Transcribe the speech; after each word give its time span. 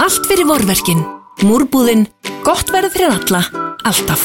Allt 0.00 0.24
fyrir 0.24 0.46
vorverkin. 0.48 1.02
Múrbúðinn. 1.44 2.06
Gott 2.40 2.70
verð 2.72 2.94
fyrir 2.94 3.10
alla. 3.12 3.42
Alltaf. 3.84 4.22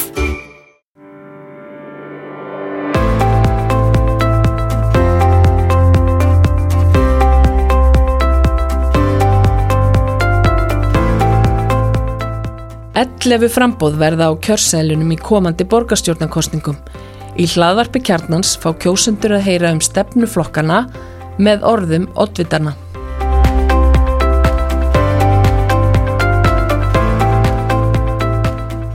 Ellefu 12.96 13.52
frambóð 13.52 14.00
verða 14.00 14.30
á 14.30 14.32
kjörsælunum 14.32 15.12
í 15.12 15.20
komandi 15.20 15.68
borgarstjórnarkostningum. 15.68 16.80
Í 17.36 17.44
hlaðvarpi 17.52 18.00
kjarnans 18.00 18.56
fá 18.56 18.70
kjósundur 18.72 19.36
að 19.36 19.44
heyra 19.50 19.76
um 19.76 19.84
stefnuflokkana 19.84 20.86
með 21.36 21.68
orðum 21.68 22.08
oddvitarna. 22.16 22.72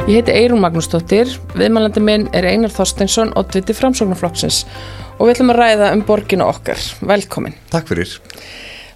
Ég 0.09 0.17
heiti 0.17 0.33
Eirún 0.33 0.63
Magnúsdóttir, 0.63 1.29
viðmælandi 1.53 2.01
minn 2.01 2.23
er 2.33 2.47
Einar 2.49 2.71
Þorsteinsson, 2.73 3.35
oddviti 3.37 3.75
framsóknarflokksins 3.77 4.63
og 5.19 5.27
við 5.27 5.35
ætlum 5.35 5.51
að 5.53 5.59
ræða 5.59 5.89
um 5.93 6.01
borginu 6.07 6.47
okkar. 6.49 6.81
Velkomin. 7.05 7.53
Takk 7.69 7.91
fyrir. 7.91 8.15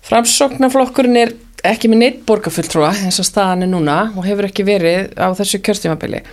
Framsóknarflokkurinn 0.08 1.20
er 1.22 1.34
ekki 1.70 1.91
með 1.91 2.02
neitt 2.02 2.23
borgarfulltrúa 2.26 2.90
eins 3.05 3.22
og 3.22 3.28
staðan 3.28 3.68
er 3.68 3.70
núna 3.70 4.00
og 4.16 4.26
hefur 4.26 4.48
ekki 4.50 4.66
verið 4.66 5.14
á 5.22 5.30
þessu 5.38 5.59
kjörstímabili. 5.62 6.23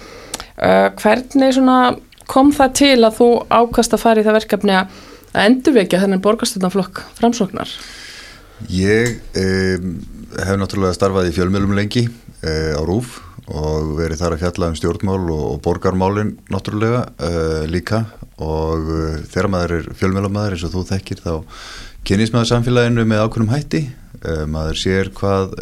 Uh, 0.57 0.89
hvernig 1.03 1.61
kom 2.33 2.53
það 2.57 2.77
til 2.81 2.97
að 3.03 3.19
þú 3.19 3.29
ákast 3.53 3.93
að 3.93 4.05
fara 4.07 4.23
í 4.23 4.25
það 4.25 4.39
verkefni 4.39 4.79
að 4.79 5.03
endurvekja 5.43 6.01
þennan 6.01 6.23
borgarstjórnarflokk 6.25 7.03
framsóknar? 7.21 7.77
Ég 8.73 9.21
um, 9.37 9.93
hef 10.33 10.57
náttúrulega 10.57 10.97
starfað 10.97 11.29
í 11.29 11.37
fjölmjölum 11.37 11.77
lengi 11.77 12.07
uh, 12.09 12.81
á 12.81 12.83
Rúf 12.89 13.21
og 13.53 13.97
verið 13.99 14.21
þar 14.23 14.35
að 14.37 14.43
fjalla 14.43 14.69
um 14.71 14.77
stjórnmál 14.79 15.21
og, 15.21 15.43
og 15.53 15.59
borgarmálinn 15.65 16.37
náttúrulega 16.53 17.03
uh, 17.21 17.65
líka. 17.69 18.05
Og 18.41 18.87
uh, 18.89 19.19
þegar 19.29 19.51
maður 19.53 19.75
er 19.79 19.89
fjölmjölamæður 19.99 20.57
eins 20.57 20.65
og 20.69 20.73
þú 20.73 20.85
þekkir 20.89 21.21
þá 21.21 21.33
kynist 22.09 22.35
maður 22.35 22.53
samfélaginu 22.55 23.05
með 23.09 23.25
ákveðnum 23.27 23.53
hætti. 23.53 23.83
Uh, 24.23 24.45
maður 24.49 24.81
sér 24.81 25.13
hvað 25.17 25.57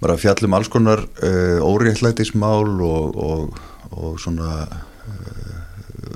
maður 0.00 0.14
að 0.14 0.22
fjallum 0.22 0.56
alls 0.56 0.70
konar 0.72 1.02
óréttlætismál 1.60 2.70
og, 2.86 3.18
og, 3.20 3.58
og 3.92 4.14
svona 4.22 4.62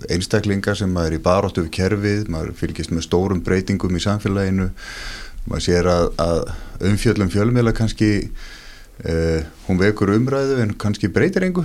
einstaklingar 0.09 0.79
sem 0.79 0.89
maður 0.89 1.11
er 1.11 1.19
í 1.19 1.25
baróttu 1.27 1.67
við 1.67 1.75
kerfið, 1.77 2.31
maður 2.33 2.55
fylgist 2.57 2.95
með 2.95 3.05
stórum 3.05 3.43
breytingum 3.45 3.99
í 3.99 4.01
samfélaginu. 4.01 4.71
Maður 5.45 5.67
sér 5.67 5.91
að, 5.93 6.07
að 6.25 6.41
umfjöllum 6.89 7.33
fjölmjöla 7.35 7.75
kannski 7.77 8.11
Uh, 9.03 9.43
hún 9.67 9.81
vekur 9.81 10.13
umræðu 10.15 10.61
en 10.63 10.75
kannski 10.79 11.11
breytir 11.11 11.43
engu. 11.49 11.65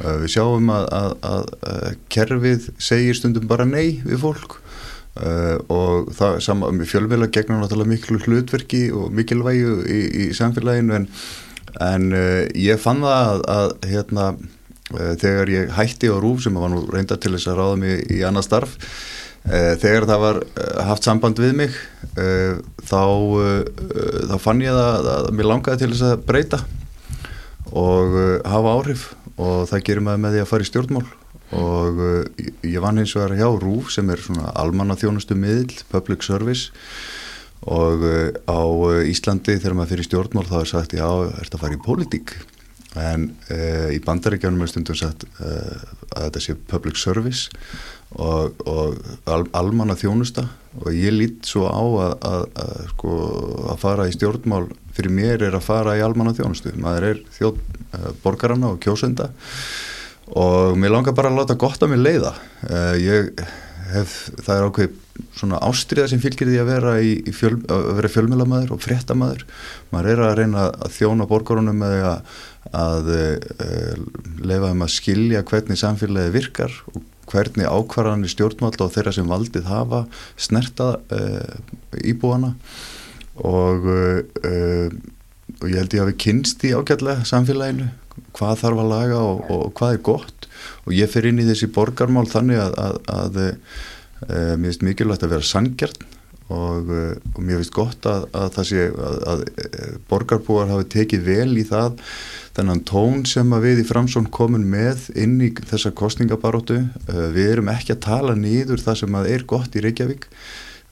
Uh, 0.00 0.16
við 0.22 0.32
sjáum 0.34 0.70
að, 0.72 0.86
að, 0.96 1.10
að, 1.28 1.50
að 1.70 1.98
kerfið 2.14 2.68
segir 2.82 3.18
stundum 3.18 3.48
bara 3.50 3.66
nei 3.68 4.00
við 4.04 4.22
fólk. 4.22 4.58
Uh, 5.14 5.60
og 5.70 6.08
það 6.16 6.40
saman 6.42 6.80
með 6.80 6.90
fjölvela 6.90 7.28
gegnar 7.30 7.60
náttúrulega 7.62 7.92
miklu 7.92 8.18
hlutverki 8.24 8.88
og 8.96 9.12
mikilvægu 9.14 9.76
í, 9.84 10.00
í 10.24 10.28
samfélaginu 10.34 10.96
en, 10.96 11.06
en 11.84 12.08
ég 12.58 12.80
fann 12.82 13.04
það 13.04 13.44
að 13.52 13.74
hérna, 13.92 14.26
þegar 14.90 15.52
ég 15.52 15.70
hætti 15.76 16.10
á 16.10 16.16
rúf 16.18 16.42
sem 16.42 16.58
var 16.58 16.72
nú 16.72 16.82
reynda 16.90 17.18
til 17.20 17.36
þess 17.36 17.52
að 17.52 17.60
ráða 17.60 17.78
mig 17.84 18.02
í 18.14 18.24
annað 18.26 18.48
starf 18.48 18.74
þegar 19.44 20.06
það 20.08 20.22
var 20.22 20.38
eh, 20.44 20.78
haft 20.88 21.04
samband 21.04 21.40
við 21.42 21.52
mig 21.58 21.74
eh, 22.16 22.56
þá, 22.88 23.02
þá 24.30 24.38
fann 24.40 24.62
ég 24.64 24.72
að, 24.72 25.10
að 25.12 25.28
mér 25.36 25.50
langaði 25.50 25.82
til 25.82 25.90
þess 25.92 26.06
að 26.08 26.24
breyta 26.30 26.62
og 27.74 28.16
hafa 28.46 28.72
áhrif 28.78 29.04
og 29.34 29.66
það 29.68 29.84
gerir 29.88 30.06
maður 30.06 30.22
með 30.22 30.34
því 30.34 30.42
að 30.44 30.50
fara 30.50 30.64
í 30.64 30.68
stjórnmál. 30.68 31.06
Og 31.54 32.00
ég 32.66 32.82
vann 32.82 33.00
eins 33.02 33.14
og 33.16 33.24
er 33.24 33.34
hjá 33.40 33.48
RÚF 33.50 33.90
sem 33.90 34.08
er 34.14 34.22
svona 34.22 34.52
almanna 34.58 34.94
þjónustu 34.98 35.34
miðl, 35.38 35.74
public 35.90 36.22
service. 36.22 36.70
Og 37.66 38.04
á 38.46 38.62
Íslandi 39.10 39.56
þegar 39.56 39.74
maður 39.80 39.94
fyrir 39.94 40.06
stjórnmál 40.06 40.46
þá 40.46 40.56
er 40.60 40.70
sagt 40.70 40.94
já, 40.94 41.08
er 41.08 41.48
þetta 41.48 41.58
að 41.58 41.64
fara 41.64 41.78
í 41.78 41.82
pólitík 41.82 42.36
en 43.00 43.26
uh, 43.50 43.88
í 43.90 43.98
bandaríkjánum 44.04 44.62
er 44.64 44.70
stundum 44.70 44.98
sagt 44.98 45.26
uh, 45.42 45.82
að 46.14 46.28
þetta 46.28 46.42
sé 46.44 46.54
public 46.70 46.98
service 47.00 47.48
og, 48.14 48.60
og 48.70 49.00
al, 49.26 49.42
almanna 49.56 49.96
þjónusta 49.98 50.46
og 50.78 50.90
ég 50.94 51.14
lít 51.14 51.48
svo 51.48 51.66
á 51.66 51.82
að, 51.82 52.14
að, 52.30 52.44
að, 52.62 52.76
sko, 52.92 53.16
að 53.72 53.82
fara 53.82 54.06
í 54.10 54.14
stjórnmál 54.14 54.68
fyrir 54.94 55.14
mér 55.14 55.48
er 55.48 55.58
að 55.58 55.66
fara 55.66 55.96
í 55.98 56.04
almanna 56.06 56.36
þjónustu 56.36 56.74
maður 56.78 57.08
er 57.10 57.24
þjóð 57.38 57.58
uh, 57.58 58.08
borgarana 58.22 58.74
og 58.74 58.80
kjósenda. 58.84 59.32
Og 60.34 60.78
mér 60.80 60.94
langar 60.94 61.12
bara 61.12 61.28
að 61.28 61.42
láta 61.42 61.58
gott 61.60 61.82
á 61.84 61.86
mig 61.86 61.98
leiða. 62.00 62.30
Ég 62.96 63.42
hef, 63.92 64.14
það 64.40 64.54
er 64.54 64.68
ákveð 64.70 64.94
svona 65.36 65.60
ástriða 65.62 66.08
sem 66.10 66.22
fylgir 66.22 66.48
því 66.48 66.60
að 66.62 66.70
vera 66.70 66.94
í, 67.02 67.12
í 67.22 67.34
fjöl, 67.34 67.58
að 67.70 67.90
vera 67.98 68.10
fjölmjölamæður 68.10 68.74
og 68.74 68.82
fréttamaður. 68.82 69.44
Maður 69.92 70.10
er 70.14 70.22
að 70.24 70.34
reyna 70.40 70.66
að 70.72 70.96
þjóna 70.96 71.28
borgarunum 71.30 71.78
með 71.84 72.06
að 72.08 72.40
að 72.74 73.10
uh, 73.14 73.98
lefa 74.44 74.70
um 74.74 74.84
að 74.86 74.94
skilja 74.96 75.44
hvernig 75.48 75.80
samfélagi 75.80 76.34
virkar 76.34 76.76
og 76.92 77.02
hvernig 77.30 77.68
ákvarðanir 77.70 78.32
stjórnvald 78.32 78.82
og 78.84 78.92
þeirra 78.94 79.14
sem 79.16 79.30
valdið 79.30 79.68
hafa 79.70 80.04
snerta 80.36 80.94
uh, 81.14 81.54
íbúana. 82.04 82.54
Og, 83.34 83.86
og 84.46 85.64
ég 85.66 85.80
held 85.80 85.94
ég 85.96 86.02
að 86.04 86.10
við 86.12 86.18
kynst 86.22 86.62
í 86.62 86.70
ágætlega 86.70 87.24
samfélaginu 87.26 87.88
hvað 88.36 88.60
þarf 88.60 88.82
að 88.84 88.90
laga 88.92 89.16
og, 89.26 89.40
og 89.50 89.64
hvað 89.74 89.96
er 89.96 90.04
gott. 90.06 90.46
Og 90.86 90.94
ég 90.94 91.10
fer 91.10 91.26
inn 91.26 91.42
í 91.42 91.48
þessi 91.48 91.66
borgarmál 91.74 92.28
þannig 92.30 92.62
að, 92.62 92.76
að, 92.78 93.00
að 93.10 93.40
mér 94.30 94.68
finnst 94.68 94.86
mikilvægt 94.86 95.26
að 95.26 95.34
vera 95.34 95.48
sangjart 95.48 96.06
og, 96.52 96.90
og 97.34 97.38
mér 97.40 97.60
finnst 97.60 97.74
gott 97.74 98.06
að, 98.08 98.26
að 98.36 98.48
það 98.56 98.66
sé 98.68 98.82
að 99.30 99.44
borgarbúar 100.10 100.68
hafi 100.68 100.88
tekið 100.92 101.22
vel 101.24 101.54
í 101.56 101.64
það 101.68 102.02
þennan 102.54 102.82
tón 102.86 103.24
sem 103.28 103.56
við 103.64 103.80
í 103.82 103.86
Framsón 103.88 104.28
komum 104.34 104.66
með 104.74 105.08
inn 105.18 105.38
í 105.42 105.50
þessa 105.56 105.94
kostningabarótu 105.96 106.82
uh, 106.82 107.24
við 107.34 107.54
erum 107.56 107.72
ekki 107.72 107.96
að 107.96 108.04
tala 108.06 108.36
nýður 108.38 108.84
það 108.84 109.00
sem 109.02 109.18
að 109.18 109.30
er 109.32 109.46
gott 109.54 109.74
í 109.74 109.84
Reykjavík 109.84 110.28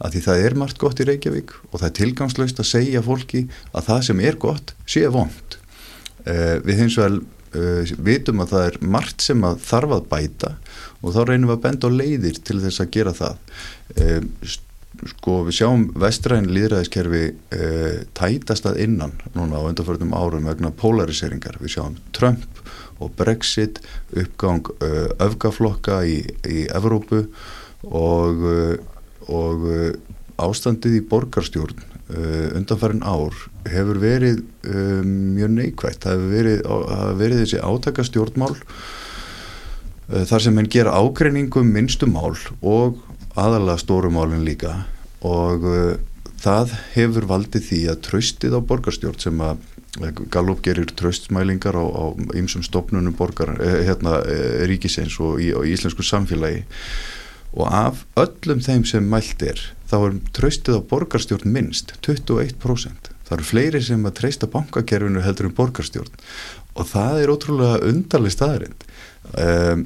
að 0.02 0.16
því 0.16 0.24
það 0.24 0.46
er 0.46 0.58
margt 0.62 0.80
gott 0.82 1.04
í 1.04 1.06
Reykjavík 1.10 1.54
og 1.68 1.76
það 1.76 1.88
er 1.90 1.98
tilgangslöst 2.00 2.64
að 2.64 2.70
segja 2.72 3.04
fólki 3.04 3.44
að 3.70 3.86
það 3.90 4.02
sem 4.08 4.24
er 4.24 4.40
gott 4.40 4.74
sé 4.88 5.04
vond 5.12 5.58
við 6.24 6.80
hins 6.80 6.96
vegar 6.98 7.20
vitum 8.02 8.40
að 8.42 8.52
það 8.54 8.66
er 8.70 8.76
margt 8.96 9.22
sem 9.22 9.42
að 9.44 9.62
þarf 9.66 9.94
að 9.98 10.04
bæta 10.10 10.52
og 11.02 11.14
þá 11.14 11.22
reynum 11.28 11.50
við 11.50 11.56
að 11.56 11.64
benda 11.66 11.90
á 11.90 11.98
leiðir 12.00 12.38
til 12.46 12.58
þess 12.62 12.82
að 12.82 12.92
gera 12.96 13.14
það 13.18 13.58
sko 15.10 15.40
við 15.46 15.56
sjáum 15.58 15.84
vestræn 15.98 16.48
líðræðiskerfi 16.52 17.22
eh, 17.54 18.02
tætast 18.16 18.66
að 18.68 18.82
innan 18.84 19.16
núna 19.34 19.58
á 19.58 19.66
undarförnum 19.66 20.14
árum 20.14 20.46
vegna 20.46 20.70
polariseringar, 20.78 21.58
við 21.62 21.76
sjáum 21.76 21.98
Trump 22.14 22.44
og 23.02 23.10
Brexit, 23.18 23.80
uppgang 24.14 24.70
eh, 24.84 25.10
öfgaflokka 25.22 26.02
í, 26.06 26.20
í 26.46 26.66
Evrópu 26.70 27.24
og, 27.88 28.46
eh, 28.46 28.76
og 29.26 29.66
ástandið 30.42 31.00
í 31.00 31.06
borgarstjórn 31.10 31.88
undanfærin 32.12 33.04
ár 33.06 33.32
hefur 33.70 33.96
verið 34.02 34.42
mjög 35.06 35.52
neikvægt, 35.54 36.02
það 36.02 36.18
hefur 36.18 36.32
verið, 36.34 36.58
verið 37.16 37.38
þessi 37.40 37.60
átakastjórnmál 37.62 38.50
þar 40.28 40.44
sem 40.44 40.58
henn 40.60 40.68
gera 40.68 40.98
ágreiningum 40.98 41.70
minnstumál 41.72 42.34
og 42.60 42.98
aðalega 43.38 43.80
stórumálinn 43.80 44.46
líka 44.46 44.82
og 45.24 45.66
uh, 45.68 45.92
það 46.42 46.74
hefur 46.96 47.28
valdið 47.30 47.68
því 47.68 47.82
að 47.92 48.02
tröstið 48.08 48.56
á 48.58 48.60
borgarstjórn 48.60 49.22
sem 49.22 49.44
að 49.44 49.68
Gallup 50.32 50.62
gerir 50.64 50.88
tröstmælingar 50.96 51.76
á 51.76 51.84
ymsum 52.32 52.62
stopnunum 52.64 53.12
borgar, 53.12 53.58
eh, 53.60 53.84
hérna, 53.84 54.22
eh, 54.24 54.64
ríkisins 54.64 55.18
og 55.20 55.36
í, 55.36 55.52
í 55.52 55.74
íslensku 55.74 56.00
samfélagi 56.00 56.64
og 57.52 57.68
af 57.68 58.06
öllum 58.16 58.62
þeim 58.64 58.86
sem 58.88 59.04
mælt 59.04 59.42
er 59.44 59.60
þá 59.90 59.96
er 60.06 60.14
tröstið 60.32 60.80
á 60.80 60.88
borgarstjórn 60.88 61.52
minnst 61.52 61.92
21%. 62.00 63.12
Það 63.28 63.36
eru 63.36 63.44
fleiri 63.44 63.82
sem 63.84 64.08
að 64.08 64.16
treysta 64.16 64.48
bankakerfinu 64.48 65.20
heldur 65.20 65.50
um 65.50 65.56
borgarstjórn 65.60 66.16
og 66.72 66.88
það 66.88 67.20
er 67.20 67.32
ótrúlega 67.34 67.84
undarlega 67.84 68.32
staðarind. 68.32 68.88
Um, 69.36 69.84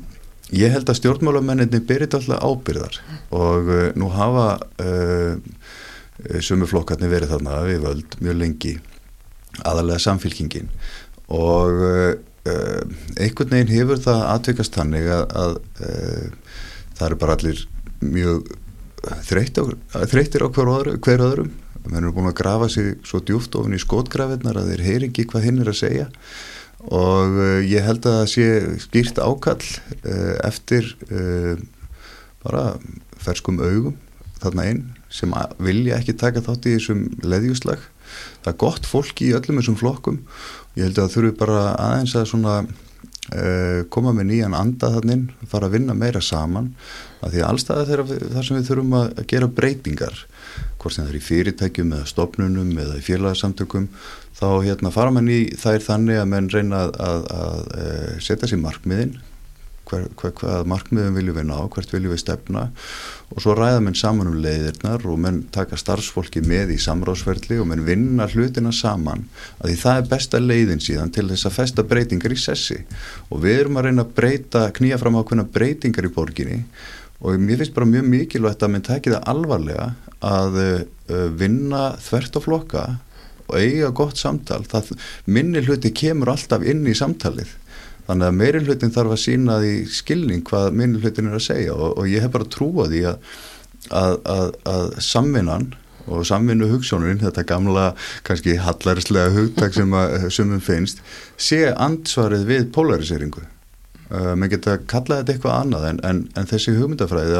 Ég 0.55 0.71
held 0.71 0.87
að 0.87 1.01
stjórnmálamenninni 1.01 1.81
berit 1.87 2.15
alltaf 2.15 2.39
ábyrðar 2.39 3.01
og 3.35 3.71
uh, 3.71 3.89
nú 3.99 4.11
hafa 4.15 4.61
uh, 4.79 5.35
sumuflokkarnir 6.39 7.11
verið 7.11 7.33
þarna 7.35 7.65
við 7.67 7.83
völd 7.83 8.15
mjög 8.23 8.39
lengi 8.39 8.77
aðalega 9.67 10.05
samfélkingin 10.05 10.71
og 11.35 11.83
uh, 11.83 12.13
einhvern 13.19 13.57
veginn 13.57 13.75
hefur 13.75 13.99
það 14.05 14.23
aðtökast 14.37 14.79
þannig 14.79 15.09
að, 15.11 15.25
að 15.35 15.57
það 16.95 17.07
eru 17.09 17.19
bara 17.19 17.35
allir 17.35 17.63
mjög 18.07 18.53
þreytir 19.27 20.45
á 20.47 20.49
hver 20.55 21.25
öðrum. 21.27 21.51
Menn 21.91 22.05
eru 22.05 22.15
búin 22.15 22.31
að 22.31 22.39
grafa 22.39 22.69
sig 22.71 22.93
svo 23.03 23.19
djúft 23.19 23.59
ofin 23.59 23.75
í 23.75 23.83
skotgrafinnar 23.83 24.61
að 24.61 24.71
þeir 24.71 24.85
heyri 24.87 25.09
ekki 25.11 25.27
hvað 25.33 25.49
hinn 25.49 25.59
er 25.65 25.73
að 25.73 25.81
segja. 25.81 26.07
og 26.07 26.56
uh, 27.35 27.61
ég 27.67 27.83
held 27.83 28.07
að 28.07 28.21
það 28.21 28.29
sé 28.31 28.47
skýrt 28.85 29.19
ákall 29.19 29.63
uh, 29.63 30.37
eftir 30.47 30.93
uh, 31.11 31.57
bara 32.45 32.77
ferskum 33.23 33.59
augum 33.59 33.97
þarna 34.39 34.67
einn 34.71 34.83
sem 35.11 35.33
vilja 35.63 35.99
ekki 35.99 36.17
taka 36.19 36.43
þátt 36.45 36.69
í 36.69 36.77
þessum 36.77 37.07
leðjuslag. 37.25 37.81
Það 38.45 38.51
er 38.53 38.59
gott 38.61 38.87
fólk 38.87 39.23
í 39.25 39.33
öllum 39.35 39.59
þessum 39.61 39.79
flokkum. 39.81 40.19
Ég 40.77 40.87
held 40.87 40.99
að 40.99 41.07
það 41.07 41.15
þurfi 41.15 41.37
bara 41.41 41.63
aðeins 41.81 42.15
að 42.19 42.29
svona 42.33 42.57
koma 43.91 44.13
með 44.15 44.29
nýjan 44.29 44.55
anda 44.55 44.93
þannig 44.95 45.33
fara 45.51 45.67
að 45.67 45.79
vinna 45.79 45.97
meira 45.99 46.21
saman. 46.23 46.69
Að 47.25 47.33
því 47.33 47.47
allstæða 47.49 47.87
þar 47.89 48.47
sem 48.47 48.59
við 48.59 48.69
þurfum 48.69 48.99
að 49.01 49.23
gera 49.33 49.49
breytingar 49.57 50.21
hvort 50.81 50.95
sem 50.95 51.07
það 51.07 51.13
er 51.13 51.19
í 51.19 51.27
fyrirtækjum 51.27 51.95
eða 51.97 52.11
stopnunum 52.11 52.73
eða 52.79 52.99
í 53.01 53.05
félagsamtökum 53.05 53.89
þá 54.37 54.49
hérna 54.65 54.93
fara 54.95 55.15
mann 55.15 55.31
í 55.33 55.47
þær 55.57 55.85
þannig 55.85 56.21
að 56.21 56.29
menn 56.33 56.51
reyna 56.53 56.85
að, 56.85 56.99
að, 57.01 57.25
að, 57.37 57.65
eh, 57.81 58.13
setja 58.25 58.51
sér 58.51 58.63
markmiðin. 58.63 59.17
Hver, 59.87 60.09
hver, 60.19 60.33
hvað 60.35 60.65
markmiðum 60.67 61.15
viljum 61.15 61.37
við 61.39 61.45
ná, 61.47 61.59
hvert 61.71 61.93
viljum 61.95 62.11
við 62.11 62.19
stefna? 62.25 62.65
Og 63.31 63.39
svo 63.45 63.55
ræða 63.55 63.85
menn 63.87 63.95
saman 63.95 64.33
um 64.33 64.41
leiðirnar 64.43 65.07
og 65.07 65.21
menn 65.23 65.45
taka 65.55 65.79
starfsfólki 65.79 66.43
með 66.43 66.73
í 66.75 66.79
samráðsverðli 66.83 67.61
og 67.63 67.69
menn 67.71 67.85
vinna 67.87 68.27
hlutina 68.33 68.75
saman 68.75 69.29
að 69.61 69.71
því 69.71 69.77
það 69.85 70.01
er 70.01 70.11
besta 70.11 70.43
leiðin 70.43 70.83
síðan 70.83 71.15
til 71.15 71.29
þess 71.31 71.47
að 71.47 71.57
festa 71.61 71.87
breytingar 71.87 72.35
í 72.35 72.41
sessi. 72.43 72.81
Og 73.31 73.45
við 73.47 73.61
erum 73.61 73.79
að 73.79 73.89
reyna 73.89 74.07
að 74.07 74.15
breyta, 74.19 74.67
knýja 74.75 74.99
fram 75.03 75.21
ákveðna 75.23 75.47
breytingar 75.55 76.11
í 76.11 76.15
borginni 76.19 76.61
og 77.23 77.39
mér 77.41 77.63
finnst 77.63 77.75
bara 77.77 77.89
mjög 77.89 78.11
mikilvægt 78.11 78.65
að 78.67 78.73
menn 78.75 78.85
taki 78.85 79.15
það 79.15 79.29
alvarlega 79.31 79.87
að 80.27 80.59
uh, 80.63 81.29
vinna 81.39 81.89
þvert 82.03 82.39
á 82.39 82.41
flokka 82.43 82.85
og 83.47 83.55
eiga 83.61 83.93
gott 83.95 84.19
samtal. 84.19 84.65
Það 84.67 84.93
minni 85.31 85.63
hluti 85.63 85.93
kemur 85.95 86.33
alltaf 86.35 86.67
inn 86.67 86.85
í 86.89 86.97
samtalið. 86.99 87.53
Þannig 88.07 88.29
að 88.29 88.39
meiri 88.39 88.63
hlutin 88.67 88.95
þarf 88.95 89.17
að 89.17 89.23
sína 89.23 89.59
því 89.63 89.73
skilning 89.91 90.45
hvað 90.47 90.69
minni 90.79 91.03
hlutin 91.03 91.31
er 91.31 91.39
að 91.39 91.47
segja 91.49 91.75
og, 91.75 91.97
og 91.99 92.11
ég 92.11 92.23
hef 92.23 92.35
bara 92.35 92.47
trúað 92.51 92.95
því 92.95 93.03
að, 93.11 93.35
að, 93.91 94.15
að, 94.31 94.55
að 94.71 94.87
samvinnan 95.03 95.73
og 96.07 96.23
samvinnu 96.29 96.69
hugssjónurinn, 96.71 97.19
þetta 97.19 97.43
gamla 97.49 97.89
kannski 98.27 98.55
hallarislega 98.63 99.33
hugtak 99.35 99.75
sem 99.75 99.97
sumum 100.31 100.63
finnst, 100.63 101.03
sé 101.35 101.65
ansvarið 101.73 102.47
við 102.47 102.69
polariseringu 102.77 103.43
uh, 104.11 104.33
maður 104.35 104.53
geta 104.57 104.77
kallað 104.91 105.23
þetta 105.23 105.35
eitthvað 105.35 105.57
annað 105.61 105.87
en, 105.91 106.03
en, 106.09 106.21
en 106.37 106.51
þessi 106.51 106.75
hugmyndafræði 106.77 107.39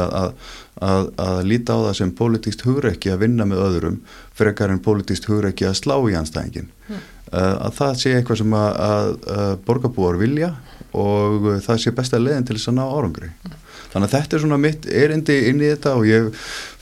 að 0.77 1.43
líta 1.49 1.73
á 1.73 1.79
það 1.87 1.93
sem 1.99 2.15
politíkt 2.17 2.65
hugreiki 2.67 3.11
að 3.13 3.23
vinna 3.25 3.47
með 3.49 3.63
öðrum 3.67 4.01
frekar 4.37 4.73
en 4.73 4.83
politíkt 4.85 5.29
hugreiki 5.29 5.65
að 5.65 5.79
slá 5.81 5.95
í 6.05 6.17
anstæðingin 6.19 6.67
mm. 6.69 7.05
uh, 7.31 7.55
að 7.67 7.77
það 7.79 8.01
sé 8.01 8.15
eitthvað 8.17 8.41
sem 8.43 8.57
að, 8.59 8.81
að, 8.89 9.13
að 9.37 9.53
borgarbúar 9.69 10.19
vilja 10.21 10.51
og 10.97 11.47
það 11.65 11.81
sé 11.83 11.95
besta 11.95 12.21
leðin 12.21 12.45
til 12.47 12.59
þess 12.59 12.71
að 12.71 12.77
ná 12.79 12.85
árangri 12.87 13.31
mm. 13.31 13.63
Þannig 13.87 14.09
að 14.09 14.13
þetta 14.17 14.35
er 14.35 14.41
svona 14.43 14.57
mitt 14.61 14.85
erindi 14.91 15.35
inn 15.49 15.61
í 15.63 15.69
þetta 15.71 15.93
og 15.97 16.03
ég 16.05 16.25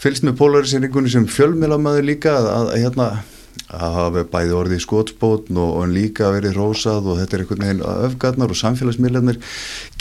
fylgst 0.01 0.25
með 0.25 0.39
polariseringunni 0.39 1.11
sem 1.13 1.27
fjölmjölamæður 1.29 2.07
líka 2.09 2.33
að, 2.33 2.47
að, 2.49 2.69
að 2.73 2.81
hérna 2.81 3.09
að 3.73 3.95
hafa 3.97 4.23
bæði 4.29 4.53
orðið 4.59 4.83
skótsbótn 4.83 5.57
og, 5.57 5.71
og 5.79 5.93
líka 5.93 6.29
verið 6.35 6.57
rósað 6.59 7.09
og 7.09 7.19
þetta 7.21 7.37
er 7.37 7.43
einhvern 7.43 7.65
veginn 7.65 7.85
öfgarnar 8.09 8.53
og 8.53 8.59
samfélagsmiðlarnir 8.59 9.39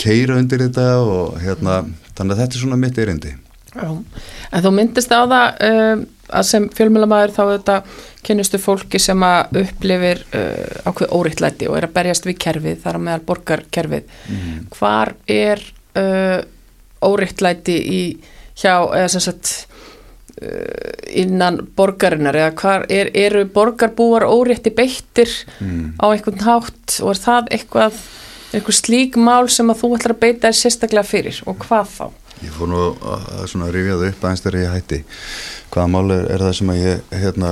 keira 0.01 0.37
undir 0.41 0.67
þetta 0.67 0.89
og 1.01 1.39
hérna 1.43 1.81
þannig 2.15 2.35
að 2.35 2.43
þetta 2.43 2.59
er 2.59 2.65
svona 2.65 2.81
mitt 2.81 3.01
erindi. 3.01 3.35
Já, 3.75 3.89
en 3.91 4.63
þú 4.63 4.71
myndist 4.71 5.11
á 5.11 5.27
það 5.27 5.63
um, 5.67 6.05
að 6.39 6.45
sem 6.47 6.67
fjölmjölamæður 6.77 7.33
þá 7.35 7.43
þetta 7.49 7.79
kennustu 8.25 8.61
fólki 8.63 9.01
sem 9.03 9.25
að 9.27 9.59
upplifir 9.65 10.23
uh, 10.31 10.85
ákveð 10.87 11.17
óriðtlæti 11.19 11.69
og 11.71 11.79
er 11.81 11.89
að 11.89 11.97
berjast 11.97 12.29
við 12.29 12.39
kerfið, 12.45 12.79
þar 12.85 13.01
að 13.01 13.07
meðal 13.09 13.27
borgarkerfið. 13.33 14.15
Mm. 14.31 14.63
hvar 14.77 15.15
er 15.27 15.65
uh, 15.99 16.39
óriðtlæti 17.05 17.81
í 17.83 18.03
hjá, 18.55 18.77
eða 18.95 19.11
sem 19.17 19.25
sagt 19.25 19.57
Uh, 19.57 19.74
innan 21.15 21.61
borgarinnar 21.77 22.37
eða 22.39 22.53
hvar 22.59 22.87
er, 22.93 23.11
eru 23.15 23.45
borgarbúar 23.55 24.27
órétti 24.27 24.73
beittir 24.75 25.31
mm. 25.61 25.97
á 26.03 26.07
einhvern 26.11 26.45
hátt 26.45 26.99
og 27.03 27.15
er 27.15 27.23
það 27.23 27.51
eitthvað, 27.59 28.03
eitthvað 28.53 28.79
slík 28.81 29.19
mál 29.21 29.49
sem 29.53 29.71
að 29.71 29.83
þú 29.83 29.95
ætlar 29.99 30.17
að 30.17 30.23
beita 30.27 30.51
er 30.51 30.59
sérstaklega 30.59 31.07
fyrir 31.09 31.41
og 31.49 31.59
hvað 31.65 31.91
þá? 31.95 32.07
Ég 32.45 32.55
fór 32.57 32.71
nú 32.71 32.81
að, 32.83 33.27
að 33.41 33.75
rifja 33.77 33.99
það 33.99 34.09
upp 34.11 34.25
aðeins 34.27 34.45
þegar 34.45 34.61
ég 34.61 34.75
hætti 34.75 35.01
hvaða 35.75 35.91
mál 35.91 36.15
er, 36.15 36.25
er 36.35 36.45
það 36.45 36.57
sem 36.59 36.73
að 36.73 36.81
ég 36.81 37.13
hérna, 37.23 37.51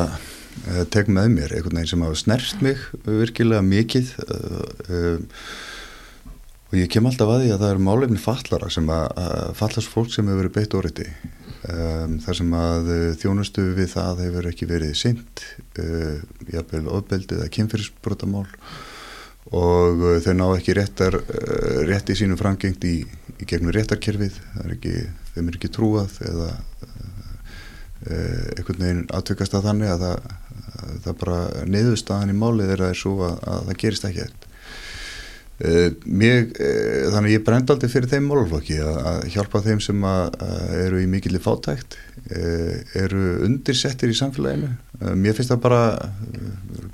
eh, 0.63 0.81
tek 0.95 1.11
með 1.11 1.29
mér, 1.37 1.55
einhvern 1.57 1.79
veginn 1.79 1.93
sem 1.93 2.07
hafa 2.07 2.19
snerst 2.19 2.65
mig 2.65 2.83
virkilega 3.07 3.63
mikið 3.67 4.11
uh, 4.27 5.47
og 6.73 6.79
ég 6.81 6.91
kem 6.93 7.07
alltaf 7.09 7.31
að 7.31 7.45
því 7.45 7.55
að 7.55 7.63
það 7.63 7.75
eru 7.75 7.87
málefni 7.87 8.21
fallara 8.23 8.73
sem 8.73 8.91
að, 8.93 9.07
að 9.23 9.55
fallast 9.59 9.93
fólk 9.93 10.13
sem 10.13 10.29
hefur 10.29 10.43
verið 10.43 10.55
beitt 10.59 10.77
órétti 10.79 11.09
Um, 11.63 12.17
þar 12.19 12.35
sem 12.35 12.55
að 12.59 12.89
uh, 12.91 13.03
þjónustu 13.21 13.63
við 13.77 13.93
það 13.93 14.23
hefur 14.25 14.47
ekki 14.51 14.67
verið 14.67 14.97
synd 14.99 15.43
uh, 15.79 16.17
jafnvel 16.51 16.89
ofbeldið 16.91 17.37
eða 17.37 17.53
kynfyrirsbrotamál 17.55 18.49
og 19.55 20.03
uh, 20.03 20.17
þau 20.25 20.35
ná 20.41 20.45
ekki 20.57 20.75
réttar 20.75 21.21
rétt 21.87 22.11
í 22.11 22.19
sínum 22.19 22.41
frangengt 22.41 22.83
í, 22.83 22.97
í 23.39 23.47
gegnum 23.47 23.71
réttarkerfið. 23.77 24.41
Er 24.65 24.75
ekki, 24.75 24.97
þeim 25.37 25.53
er 25.53 25.61
ekki 25.61 25.71
trúað 25.79 26.19
eða 26.27 26.51
einhvern 28.03 28.83
veginn 28.83 29.05
aðtökast 29.15 29.55
að 29.55 29.69
þannig 29.69 29.93
að 29.93 30.01
það, 30.03 30.31
að 30.73 30.95
það 31.05 31.21
bara 31.21 31.43
neðustafan 31.71 32.33
í 32.33 32.41
málið 32.41 32.73
er 32.75 32.89
að, 32.89 32.97
er 32.97 33.29
að, 33.29 33.37
að 33.53 33.69
það 33.69 33.79
gerist 33.85 34.09
ekki 34.09 34.25
eftir 34.25 34.52
Uh, 35.63 35.93
mér, 36.11 36.49
uh, 36.59 37.11
þannig 37.15 37.37
ég 37.37 37.43
brend 37.47 37.69
aldrei 37.71 37.91
fyrir 37.93 38.11
þeim 38.11 38.25
málflokki 38.27 38.81
að, 38.83 39.29
hjálpa 39.31 39.61
þeim 39.63 39.83
sem 39.85 40.01
að, 40.09 40.35
að 40.43 40.73
eru 40.89 41.03
í 41.05 41.07
mikilli 41.07 41.39
fátækt 41.39 41.95
uh, 42.35 42.81
eru 42.99 43.37
undirsettir 43.47 44.11
í 44.11 44.17
samfélaginu. 44.19 44.73
Mér 45.19 45.37
finnst 45.39 45.53
það 45.53 45.63
bara 45.63 45.83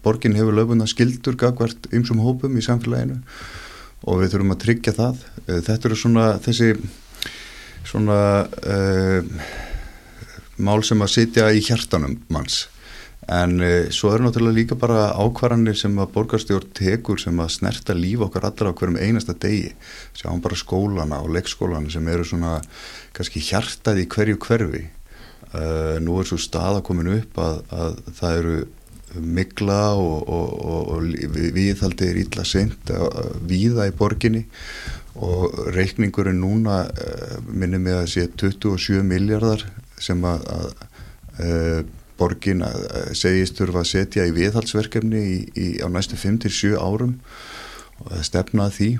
borgin 0.04 0.36
hefur 0.36 0.56
löfuna 0.58 0.88
skildur 0.88 1.38
gagvert 1.40 1.88
ymsum 1.96 2.20
hópum 2.24 2.60
í 2.60 2.64
samfélaginu 2.64 3.22
og 4.04 4.20
við 4.20 4.34
þurfum 4.34 4.54
að 4.54 4.62
tryggja 4.66 4.96
það. 4.96 5.24
Þetta 5.48 5.88
eru 5.88 5.98
svona 5.98 6.26
þessi 6.44 6.70
svona 7.88 8.20
mál 10.60 10.80
sem 10.84 11.04
að 11.04 11.14
sitja 11.14 11.48
í 11.56 11.64
hjartanum 11.64 12.20
manns 12.32 12.66
En 13.28 13.58
e, 13.60 13.90
svo 13.92 14.14
eru 14.14 14.24
náttúrulega 14.24 14.56
líka 14.56 14.76
bara 14.80 15.10
ákvarðanir 15.20 15.76
sem 15.76 15.96
að 16.00 16.14
borgarstjórn 16.14 16.70
tekur 16.76 17.20
sem 17.20 17.36
að 17.44 17.50
snerta 17.58 17.96
líf 17.96 18.22
okkar 18.24 18.46
allra 18.48 18.72
á 18.72 18.76
hverjum 18.78 18.96
einasta 18.96 19.34
degi. 19.36 19.74
Sjáum 20.16 20.40
bara 20.40 20.56
skólana 20.56 21.18
og 21.20 21.34
leikskólana 21.36 21.92
sem 21.92 22.08
eru 22.08 22.24
svona 22.24 22.54
kannski 23.16 23.42
hjartað 23.44 24.00
í 24.00 24.06
hverju 24.08 24.38
hverfi. 24.46 24.80
E, 25.52 25.62
nú 26.00 26.16
er 26.16 26.30
svo 26.30 26.40
staða 26.40 26.80
komin 26.86 27.12
upp 27.18 27.36
að, 27.44 27.60
að 27.68 28.00
það 28.16 28.40
eru 28.40 28.56
mikla 29.36 29.82
og, 29.96 30.16
og, 30.24 30.48
og, 30.72 30.88
og 30.96 31.52
viðhaldi 31.56 32.08
er 32.08 32.22
ítla 32.24 32.44
sent 32.48 32.90
viða 33.48 33.86
í 33.88 33.94
borginni 33.96 34.42
og 35.20 35.54
reikningurinn 35.76 36.40
núna 36.40 36.80
e, 36.88 37.12
minnum 37.44 37.84
við 37.84 38.00
að 38.00 38.10
sé 38.14 38.26
27 38.40 39.04
miljardar 39.04 39.68
sem 40.00 40.24
að, 40.24 40.44
að 40.48 41.88
borgin 42.18 42.64
segist 43.16 43.58
þurfa 43.60 43.84
að 43.84 43.90
setja 43.92 44.26
í 44.28 44.34
viðhaldsverkefni 44.36 45.22
í, 45.22 45.36
í, 45.54 45.68
á 45.82 45.86
næstu 45.92 46.18
5-7 46.18 46.74
árum 46.78 47.16
og 48.02 48.10
það 48.12 48.26
stefnaði 48.28 48.76
því. 48.78 48.90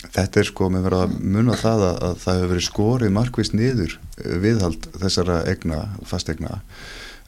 Þetta 0.00 0.40
er 0.40 0.48
sko 0.48 0.70
með 0.72 0.86
verið 0.88 1.02
að 1.04 1.16
munna 1.34 1.56
það 1.60 1.82
að, 1.86 1.96
að 2.06 2.14
það 2.22 2.38
hefur 2.38 2.52
verið 2.54 2.66
skorið 2.66 3.10
markvist 3.16 3.56
niður 3.56 3.96
eh, 3.96 4.36
viðhald 4.40 4.86
þessara 4.96 5.42
egna, 5.50 5.80
fastegna 6.08 6.60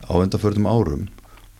á 0.08 0.12
endaförðum 0.22 0.70
árum 0.70 1.04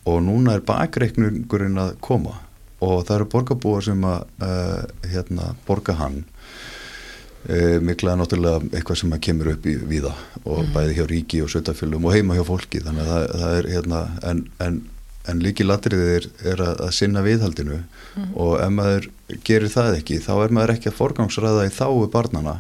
og 0.09 0.23
núna 0.25 0.57
er 0.57 0.65
bakreikningurinn 0.67 1.79
að 1.79 1.95
koma 2.03 2.39
og 2.83 3.05
það 3.07 3.17
eru 3.17 3.29
borgarbúar 3.37 3.85
sem 3.87 4.07
að 4.09 4.25
uh, 4.43 4.81
hérna, 5.13 5.53
borga 5.69 5.95
hann 6.01 6.23
e, 7.49 7.79
mikla 7.83 8.17
náttúrulega 8.19 8.63
eitthvað 8.73 9.01
sem 9.03 9.15
kemur 9.27 9.53
upp 9.55 9.67
í 9.67 9.77
viða 9.77 10.15
og 10.45 10.63
mm. 10.63 10.73
bæði 10.75 10.97
hjá 10.99 11.05
ríki 11.11 11.43
og 11.45 11.53
sötafélum 11.53 12.09
og 12.09 12.17
heima 12.17 12.39
hjá 12.39 12.45
fólki 12.47 12.83
þannig 12.85 13.07
að 13.07 13.13
það, 13.13 13.29
það 13.43 13.57
er 13.59 13.71
hérna 13.75 14.03
en, 14.31 14.43
en, 14.67 14.81
en 15.33 15.45
líki 15.45 15.67
latriðið 15.67 16.13
er, 16.17 16.29
er 16.55 16.65
að, 16.69 16.83
að 16.87 16.97
sinna 16.99 17.25
viðhaldinu 17.27 17.79
mm. 17.83 18.33
og 18.35 18.57
ef 18.63 18.75
maður 18.79 19.11
gerir 19.49 19.73
það 19.73 19.99
ekki 20.01 20.21
þá 20.23 20.33
er 20.37 20.57
maður 20.59 20.77
ekki 20.77 20.93
að 20.93 20.99
forgangsræða 21.01 21.69
í 21.69 21.75
þáu 21.75 22.07
barnana 22.13 22.59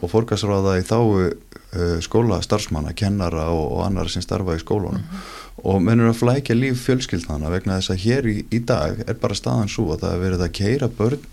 og 0.00 0.12
forgangsræða 0.12 0.76
í 0.80 0.84
þáu 0.88 1.06
uh, 1.12 1.96
skóla, 2.04 2.40
starfsmanna, 2.44 2.94
kennara 2.96 3.48
og, 3.52 3.64
og 3.76 3.86
annar 3.86 4.10
sem 4.12 4.24
starfa 4.24 4.56
í 4.56 4.62
skólunum 4.62 5.02
mm. 5.02 5.24
og 5.68 5.82
mennur 5.84 6.12
að 6.12 6.20
flækja 6.22 6.56
líf 6.56 6.86
fjölskyldana 6.86 7.52
vegna 7.52 7.80
þess 7.80 7.94
að 7.94 8.04
hér 8.06 8.30
í, 8.30 8.38
í 8.48 8.62
dag 8.64 9.02
er 9.06 9.18
bara 9.20 9.36
staðan 9.36 9.72
svo 9.72 9.90
að 9.92 10.06
það 10.06 10.14
er 10.16 10.24
verið 10.26 10.46
að 10.46 10.54
keira 10.60 10.88
börn 11.00 11.26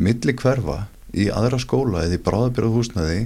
milli 0.00 0.34
hverfa 0.38 0.82
í 1.14 1.30
aðra 1.34 1.60
skóla 1.62 2.04
eða 2.06 2.18
í 2.18 2.24
bráðabyrðu 2.26 2.74
húsnaði 2.76 3.22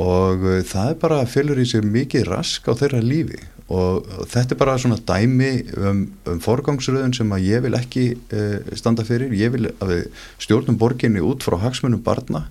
og 0.00 0.46
uh, 0.46 0.60
það 0.66 0.92
er 0.92 1.00
bara 1.02 1.24
fylgur 1.30 1.62
í 1.62 1.66
sig 1.68 1.84
mikið 1.86 2.30
rask 2.30 2.66
á 2.66 2.72
þeirra 2.78 3.02
lífi. 3.04 3.40
Og 3.72 4.04
þetta 4.28 4.52
er 4.52 4.60
bara 4.60 4.74
svona 4.76 4.98
dæmi 5.08 5.52
um, 5.80 6.02
um 6.28 6.40
forgangsröðun 6.44 7.14
sem 7.16 7.30
að 7.32 7.46
ég 7.48 7.62
vil 7.64 7.76
ekki 7.78 8.04
uh, 8.12 8.58
standa 8.76 9.06
fyrir, 9.08 9.32
ég 9.38 9.54
vil 9.54 9.70
að 9.72 9.92
við 9.94 10.26
stjórnum 10.44 10.76
borginni 10.80 11.22
út 11.24 11.46
frá 11.46 11.56
hagsmunum 11.62 12.02
barna. 12.04 12.44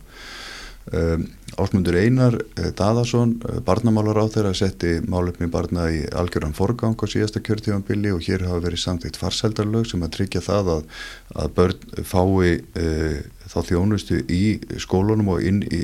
Um, 0.89 1.29
Ásmundur 1.61 1.97
Einar 1.99 2.37
uh, 2.39 2.69
Daðarsson, 2.77 3.35
uh, 3.45 3.59
barnamálar 3.65 4.21
á 4.21 4.25
þeirra 4.33 4.53
setti 4.57 4.95
málefni 5.09 5.49
barna 5.53 5.87
í 5.93 6.03
algjöran 6.09 6.55
forgang 6.57 6.97
á 6.97 7.05
síðasta 7.09 7.43
kjörtífanbili 7.45 8.13
og 8.15 8.23
hér 8.25 8.45
hafa 8.47 8.63
verið 8.67 8.83
samtitt 8.85 9.19
farseldarlög 9.21 9.89
sem 9.89 10.05
að 10.05 10.15
tryggja 10.17 10.43
það 10.45 10.71
að, 10.77 10.85
að 11.43 11.57
börn 11.57 12.05
fái 12.13 12.47
þá 13.53 13.59
þjónustu 13.67 14.23
í 14.31 14.43
skólunum 14.81 15.35
og 15.35 15.45
inn 15.45 15.61
í 15.67 15.83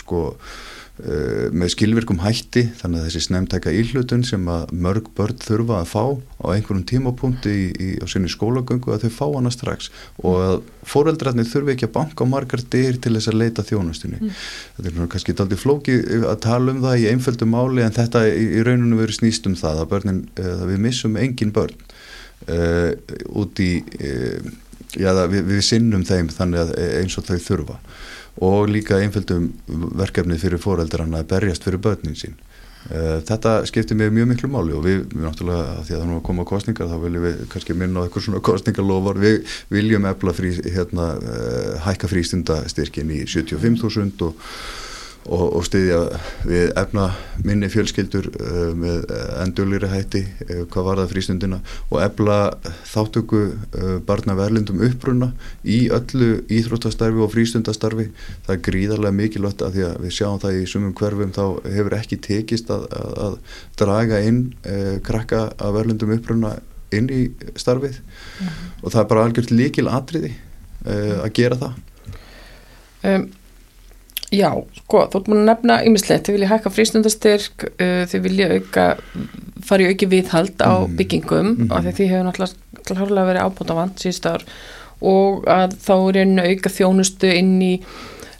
sko 0.00 0.24
Uh, 0.36 0.75
með 0.96 1.72
skilvirkum 1.74 2.22
hætti 2.22 2.62
þannig 2.78 3.02
að 3.02 3.06
þessi 3.10 3.20
snemtæka 3.26 3.72
íhlutun 3.76 4.22
sem 4.24 4.46
að 4.48 4.70
mörg 4.72 5.10
börn 5.16 5.36
þurfa 5.42 5.82
að 5.82 5.90
fá 5.90 6.04
á 6.40 6.46
einhverjum 6.54 6.86
tímapunkti 6.88 7.52
í, 7.52 7.66
í, 7.68 7.88
á 8.00 8.08
sinni 8.08 8.30
skólagöngu 8.32 8.94
að 8.94 9.04
þau 9.04 9.12
fá 9.18 9.26
hana 9.34 9.52
strax. 9.52 9.90
Og 10.24 10.38
að 10.40 10.56
fóreldrarnir 10.88 11.50
þurfi 11.50 11.74
ekki 11.74 11.88
að 11.90 11.94
banka 11.98 12.24
á 12.24 12.32
margar 12.32 12.64
dyr 12.72 12.96
til 12.96 13.12
þess 13.18 13.28
að 13.28 13.38
leita 13.42 13.66
þjónustunni. 13.68 14.22
Mm. 14.22 14.40
þetta 14.78 14.92
er 14.94 15.12
kannski 15.12 15.36
aldrei 15.36 15.60
flóki 15.60 15.98
að 16.22 16.40
tala 16.48 16.72
um 16.72 16.82
það 16.86 17.04
í 17.04 17.08
einföldu 17.12 17.50
máli 17.52 17.84
en 17.84 17.96
þetta 18.00 18.24
í, 18.32 18.50
í 18.56 18.64
rauninu 18.64 19.00
verið 19.02 19.20
snýst 19.20 19.50
um 19.50 19.60
það 19.60 19.84
að 19.84 19.90
börnin, 19.92 20.24
uh, 20.40 20.52
að 20.62 20.68
við 20.72 20.84
missum 20.88 21.20
engin 21.20 21.52
börn 21.52 21.76
uh, 22.48 22.92
út 23.36 23.60
í 23.60 23.72
já, 24.96 25.12
við, 25.28 25.42
við 25.44 25.64
sinnum 25.66 26.08
þeim 26.08 26.32
þannig 26.32 26.64
að 26.64 26.76
eins 27.02 27.20
og 27.20 27.28
þau 27.28 27.36
þurfa 27.50 27.80
og 28.44 28.68
líka 28.68 29.00
einföldum 29.00 29.50
verkefni 29.96 30.38
fyrir 30.40 30.60
fóreldrarna 30.60 31.22
að 31.22 31.30
berjast 31.32 31.64
fyrir 31.64 31.80
börnin 31.82 32.18
sín. 32.18 32.36
Eh, 32.86 33.18
þetta 33.26 33.64
skiptir 33.66 33.98
mig 33.98 34.12
mjög 34.14 34.28
miklu 34.30 34.50
máli 34.52 34.74
og 34.76 34.84
við, 34.84 35.00
við 35.10 35.24
náttúrulega, 35.24 35.82
því 35.86 35.94
að 35.94 36.00
það 36.02 36.10
nú 36.10 36.18
koma 36.28 36.44
kostningar 36.46 36.90
þá 36.90 36.96
viljum 37.02 37.24
við 37.24 37.40
kannski 37.50 37.74
minna 37.74 38.02
á 38.02 38.04
eitthvað 38.06 38.26
svona 38.28 38.42
kostningarlofar, 38.46 39.18
við 39.24 39.56
viljum 39.74 40.06
efla 40.06 40.34
frí, 40.36 40.52
hérna, 40.62 41.06
eh, 41.18 41.72
hækka 41.82 42.10
frístundastyrkin 42.12 43.10
í 43.10 43.24
75.000 43.26 44.22
og 44.28 44.38
og, 45.26 45.44
og 45.58 45.64
stiðja 45.66 45.98
við 46.46 46.70
efna 46.78 47.06
minni 47.44 47.68
fjölskyldur 47.70 48.28
uh, 48.30 48.72
með 48.78 49.06
endurlýri 49.42 49.90
hætti 49.90 50.22
uh, 50.46 50.62
hvað 50.72 50.86
var 50.88 51.00
það 51.02 51.12
frístundina 51.12 51.58
og 51.90 52.00
efla 52.04 52.38
þáttöku 52.88 53.40
uh, 53.46 53.96
barna 54.06 54.36
verlindum 54.38 54.82
uppruna 54.86 55.32
í 55.64 55.86
öllu 55.94 56.42
íþróttastarfi 56.52 57.22
og 57.24 57.32
frístundastarfi. 57.34 58.08
Það 58.46 58.54
er 58.56 58.62
gríðarlega 58.68 59.18
mikilvægt 59.20 59.64
að 59.66 59.78
því 59.78 59.86
að 59.88 59.96
við 60.04 60.16
sjáum 60.18 60.42
það 60.42 60.60
í 60.60 60.68
sumum 60.70 60.94
hverfum 60.96 61.34
þá 61.36 61.44
hefur 61.76 61.98
ekki 61.98 62.20
tekist 62.28 62.70
að, 62.74 62.86
að, 62.96 63.16
að 63.26 63.38
draga 63.80 64.22
inn 64.26 64.42
krakka 65.06 65.48
að 65.56 65.80
verlindum 65.80 66.14
uppruna 66.16 66.56
inn 66.94 67.08
í 67.10 67.22
starfið. 67.58 67.98
Mm 67.98 68.46
-hmm. 68.46 68.76
og 68.82 68.92
það 68.92 69.00
er 69.02 69.10
bara 69.10 69.26
algjört 69.26 69.50
líkil 69.54 69.88
atriði 69.90 70.36
að 70.86 71.32
gera 71.34 71.58
það. 71.58 71.82
Um 73.06 73.26
Já, 74.34 74.50
sko, 74.80 75.04
þú 75.12 75.20
ert 75.20 75.28
múin 75.30 75.42
að 75.44 75.50
nefna 75.52 75.76
ymmislegt, 75.86 76.26
þið 76.26 76.36
vilja 76.36 76.50
hækka 76.50 76.72
frístundastyrk 76.74 77.66
uh, 77.68 78.02
þið 78.10 78.24
vilja 78.24 78.48
auka 78.56 78.86
fara 79.66 79.86
í 79.86 79.92
auki 79.92 80.08
viðhald 80.10 80.58
á 80.62 80.82
mm. 80.82 80.96
byggingum 80.98 81.52
mm. 81.52 81.70
og 81.70 81.86
því 81.86 82.10
hefur 82.10 82.26
náttúrulega 82.26 82.98
hálflega 83.00 83.30
verið 83.30 83.46
ábúta 83.46 83.76
vant 83.78 84.02
síðust 84.02 84.28
ár 84.30 84.44
og 85.06 85.46
að 85.50 85.78
þá 85.84 85.94
er 85.96 86.18
einu 86.24 86.44
auka 86.50 86.72
þjónustu 86.72 87.30
inn 87.30 87.56
í 87.62 87.72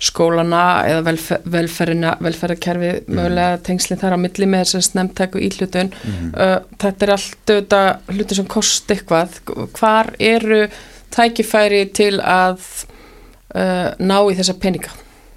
skólana 0.02 0.64
eða 0.84 1.04
velfer, 1.06 1.46
velferina 1.48 2.12
velferðarkerfi, 2.20 2.90
mm. 2.98 3.16
mögulega 3.16 3.62
tengslinn 3.64 4.00
þar 4.02 4.18
á 4.18 4.24
milli 4.26 4.50
með 4.50 4.66
þess 4.66 4.78
að 4.80 4.84
snemntæku 4.90 5.42
íhlutun 5.46 5.94
mm. 5.94 6.28
uh, 6.34 6.58
þetta 6.82 7.06
er 7.06 7.14
allt 7.14 7.54
auðvitað 7.54 8.12
hluti 8.16 8.40
sem 8.40 8.50
kost 8.58 8.92
eitthvað, 8.92 9.40
hvar 9.78 10.12
eru 10.18 10.66
tækifæri 11.14 11.86
til 11.96 12.14
að 12.20 12.60
uh, 13.54 13.94
ná 14.02 14.18
í 14.26 14.36
þessa 14.36 14.58
peninga? 14.60 14.92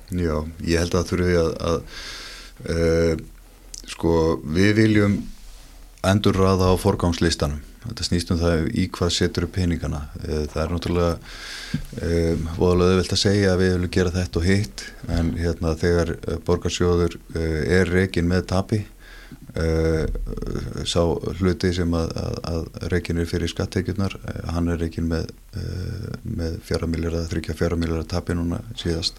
Já, 0.10 0.42
ég 0.66 0.82
held 0.82 0.96
að 0.98 1.10
þurfi 1.12 1.34
að, 1.38 1.50
að 1.70 1.82
uh, 2.74 3.20
sko 3.90 4.14
við 4.42 4.72
viljum 4.82 5.18
endur 6.10 6.40
raða 6.40 6.72
á 6.74 6.76
forgangslistanum. 6.82 7.62
Þetta 7.80 8.06
snýst 8.08 8.32
um 8.34 8.40
það 8.42 8.66
í 8.76 8.88
hvað 8.92 9.12
setur 9.16 9.46
upp 9.48 9.54
peningana. 9.56 10.02
Uh, 10.24 10.46
það 10.50 10.62
er 10.64 10.74
náttúrulega 10.74 11.12
um, 11.14 12.48
voðalega 12.58 13.02
vilt 13.02 13.16
að 13.16 13.24
segja 13.24 13.52
að 13.54 13.62
við 13.64 13.74
viljum 13.76 13.96
gera 14.00 14.16
þetta 14.18 14.42
og 14.42 14.48
hitt 14.50 14.86
en 15.18 15.34
hérna 15.38 15.76
þegar 15.80 16.16
borgarsjóður 16.48 17.20
uh, 17.20 17.60
er 17.80 17.94
reygin 17.94 18.32
með 18.32 18.48
tapi 18.56 18.86
sá 20.86 21.02
hluti 21.40 21.72
sem 21.74 21.94
að, 21.98 22.12
að, 22.18 22.36
að 22.50 22.84
reygin 22.94 23.18
er 23.22 23.28
fyrir 23.30 23.50
skatteikjurnar 23.50 24.14
hann 24.54 24.70
er 24.70 24.78
reygin 24.82 25.08
með, 25.10 25.32
með 26.22 26.60
fjara 26.68 26.90
miljardar, 26.90 27.26
þryggja 27.32 27.56
fjara 27.58 27.78
miljardar 27.82 28.08
tapi 28.14 28.38
núna 28.38 28.62
síðast 28.78 29.18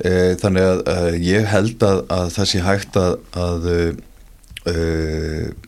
þannig 0.00 0.64
að, 0.64 0.78
að 0.88 1.18
ég 1.20 1.50
held 1.52 1.84
að, 1.84 1.98
að 2.16 2.30
það 2.36 2.48
sé 2.48 2.62
hægt 2.64 2.96
að, 2.96 3.16
að 3.36 3.66
e, 3.70 4.74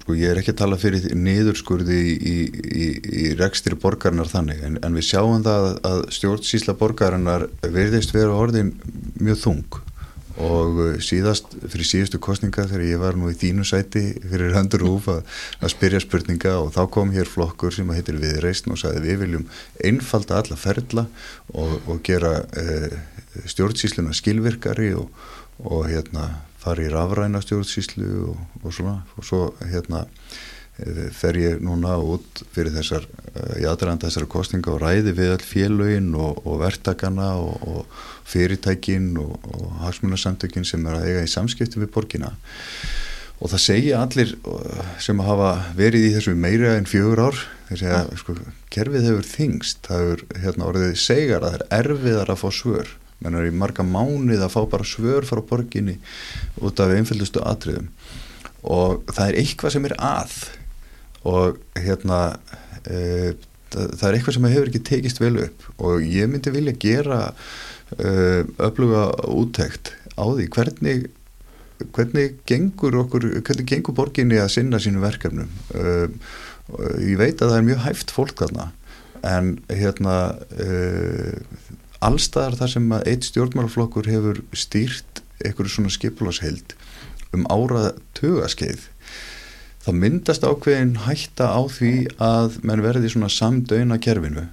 sko 0.01 0.17
ég 0.17 0.31
er 0.31 0.41
ekki 0.41 0.55
að 0.55 0.61
tala 0.63 0.79
fyrir 0.81 1.09
niðurskurði 1.19 2.01
í, 2.01 2.35
í, 2.35 2.87
í, 3.05 3.25
rekstri 3.39 3.77
borgarnar 3.81 4.31
þannig 4.31 4.63
en, 4.65 4.79
en 4.81 4.97
við 4.97 5.09
sjáum 5.11 5.45
það 5.45 5.69
að 5.91 6.05
stjórnsísla 6.17 6.77
borgarnar 6.81 7.49
verðist 7.63 8.15
vera 8.17 8.37
orðin 8.39 8.73
mjög 9.21 9.43
þung 9.43 9.81
og 10.43 10.79
síðast 11.05 11.53
fyrir 11.63 11.87
síðustu 11.87 12.19
kostninga 12.23 12.67
þegar 12.67 12.85
ég 12.89 13.03
var 13.03 13.19
nú 13.19 13.31
í 13.31 13.37
þínu 13.39 13.67
sæti 13.69 14.03
fyrir 14.23 14.55
höndur 14.57 14.83
úf 14.89 15.07
að, 15.13 15.21
að 15.61 15.75
spyrja 15.75 16.01
spurninga 16.03 16.57
og 16.63 16.73
þá 16.75 16.83
kom 16.97 17.13
hér 17.15 17.31
flokkur 17.31 17.75
sem 17.75 17.91
að 17.91 18.01
heitir 18.01 18.19
viðreist 18.23 18.67
og 18.71 18.81
sagði 18.81 19.05
við 19.05 19.21
viljum 19.25 19.47
einfalda 19.85 20.41
alla 20.41 20.59
ferla 20.59 21.07
og, 21.53 21.77
og 21.87 22.03
gera 22.07 22.41
eh, 22.59 22.99
stjórnsísluna 23.47 24.15
skilvirkari 24.17 24.91
og, 24.99 25.13
og 25.63 25.87
hérna 25.91 26.31
fari 26.65 26.89
í 26.89 26.93
rafræna 26.93 27.43
stjórnsíslu 27.45 28.11
og, 28.33 28.43
og 28.65 28.75
svona. 28.75 28.99
Og 29.19 29.29
svo 29.29 29.47
hérna 29.63 30.07
eh, 30.09 30.43
fer 31.15 31.37
ég 31.39 31.61
núna 31.63 31.95
út 32.03 32.43
fyrir 32.55 32.75
þessar 32.75 33.05
eh, 33.07 33.63
í 33.63 33.67
aðranda 33.71 34.09
þessara 34.09 34.31
kostninga 34.31 34.73
og 34.73 34.81
ræði 34.83 35.15
við 35.15 35.33
all 35.37 35.45
félögin 35.47 36.09
og, 36.19 36.41
og 36.43 36.59
verktakana 36.65 37.31
og 37.39 37.85
fyrirtækin 38.27 39.13
og 39.23 39.39
hagsmunarsamtökin 39.85 40.67
sem 40.67 40.83
er 40.89 40.99
að 40.99 41.11
eiga 41.11 41.27
í 41.27 41.31
samskipti 41.31 41.79
við 41.79 41.93
borgina. 41.95 42.33
Og 43.39 43.53
það 43.53 43.63
segja 43.63 44.01
allir 44.03 44.33
eh, 44.35 44.89
sem 45.05 45.23
hafa 45.23 45.53
verið 45.79 46.09
í 46.09 46.11
þessu 46.17 46.35
meira 46.35 46.75
en 46.75 46.91
fjögur 46.91 47.23
ár 47.29 47.39
þeir 47.69 47.81
segja 47.85 48.01
að 48.01 48.19
sko, 48.25 48.37
kerfið 48.75 49.09
hefur 49.11 49.31
þingst, 49.31 49.81
það 49.87 50.03
hefur 50.03 50.27
hérna, 50.43 50.69
orðið 50.73 50.99
segar 51.05 51.47
að 51.47 51.55
það 51.55 51.61
er 51.63 51.79
erfiðar 51.79 52.35
að 52.35 52.43
fá 52.43 52.49
svör. 52.59 52.93
Menn 53.23 53.39
er 53.39 53.47
í 53.47 53.55
marga 53.55 53.87
mánuð 53.87 54.43
að 54.43 54.53
fá 54.57 54.61
bara 54.75 54.91
svör 54.91 55.25
frá 55.29 55.39
borginni 55.47 56.01
út 56.59 56.83
af 56.83 56.93
einföldustu 56.99 57.47
atriðum. 57.47 57.87
Og 58.65 59.05
það 59.13 59.31
er 59.31 59.43
eitthvað 59.45 59.77
sem 59.77 59.87
er 59.87 59.95
að 60.03 60.37
og 61.29 61.59
hérna 61.79 62.21
e, 62.85 63.35
það, 63.73 64.07
er 64.09 64.17
eitthvað 64.17 64.37
sem 64.37 64.49
hefur 64.53 64.71
ekki 64.71 64.85
tekist 64.91 65.21
vel 65.23 65.37
upp. 65.47 65.67
Og 65.81 66.05
ég 66.05 66.31
myndi 66.31 66.53
vilja 66.55 66.77
gera 66.81 67.21
e, 67.99 68.45
öfluga 68.63 69.11
úttækt 69.33 69.95
á 70.15 70.25
því 70.25 70.49
hvernig 70.55 71.07
hvernig 71.95 72.37
gengur 72.47 72.95
okkur 73.03 73.27
hvernig 73.43 73.67
gengur 73.67 73.97
borginni 73.97 74.39
að 74.39 74.53
sinna 74.57 74.79
sínu 74.81 75.03
verkefnum. 75.03 75.51
E, 75.75 76.09
ég 77.03 77.19
veit 77.21 77.41
að 77.41 77.51
það 77.51 77.59
er 77.59 77.69
mjög 77.71 77.85
hæft 77.89 78.15
fólk 78.15 78.39
þarna 78.41 78.71
en 79.25 79.55
hérna 79.73 80.15
allstaðar 82.05 82.59
þar 82.61 82.73
sem 82.75 82.91
að 82.93 83.07
eitt 83.11 83.29
stjórnmálaflokkur 83.29 84.09
hefur 84.11 84.41
stýrt 84.57 85.23
einhverju 85.45 85.73
svona 85.75 85.93
skipulasheild 85.93 86.75
um 87.35 87.47
ára 87.51 87.93
tugaskeið 88.17 88.89
þá 89.85 89.91
myndast 90.01 90.45
ákveðin 90.47 90.95
hætta 91.05 91.51
á 91.53 91.61
því 91.69 91.95
að 92.23 92.61
menn 92.65 92.83
verði 92.85 93.11
svona 93.13 93.29
samdöina 93.33 93.99
kerfinu. 94.01 94.47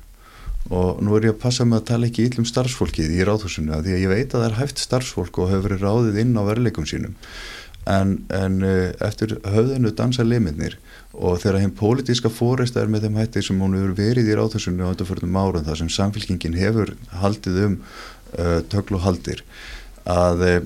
Og 0.71 1.00
nú 1.03 1.15
er 1.17 1.29
ég 1.29 1.35
að 1.35 1.41
passa 1.41 1.65
með 1.65 1.81
að 1.81 1.88
tala 1.89 2.09
ekki 2.09 2.27
íllum 2.27 2.47
starfsfólkið 2.47 3.15
í 3.15 3.23
ráðhúsinu 3.27 3.73
að 3.75 3.88
því 3.88 3.95
að 3.95 4.03
ég 4.03 4.11
veit 4.11 4.35
að 4.35 4.43
það 4.43 4.47
er 4.50 4.57
hæft 4.59 4.83
starfsfólk 4.83 5.39
og 5.41 5.50
hefur 5.51 5.65
verið 5.69 5.85
ráðið 5.88 6.19
inn 6.21 6.38
á 6.38 6.43
verleikum 6.47 6.88
sínum. 6.88 7.15
En, 7.89 8.11
en 8.29 8.59
eh, 8.61 8.91
eftir 9.01 9.39
höfðinu 9.41 9.89
dansa 9.97 10.21
liminnir 10.27 10.75
og 11.17 11.39
þegar 11.41 11.63
henn 11.63 11.73
pólitíska 11.79 12.29
fórist 12.29 12.77
er 12.77 12.91
með 12.91 13.07
þeim 13.07 13.17
hætti 13.23 13.41
sem 13.47 13.63
hún 13.63 13.73
hefur 13.79 13.95
verið 13.97 14.29
í 14.29 14.35
ráðhúsinu 14.38 14.85
á 14.85 14.91
önduförnum 14.91 15.39
árum 15.39 15.65
þar 15.65 15.79
sem 15.81 15.89
samfélkingin 15.91 16.59
hefur 16.59 16.93
haldið 17.23 17.57
um 17.65 17.79
uh, 17.81 18.59
töklu 18.69 19.00
og 19.00 19.07
haldir 19.07 19.41
að 20.05 20.45
uh, 20.45 20.59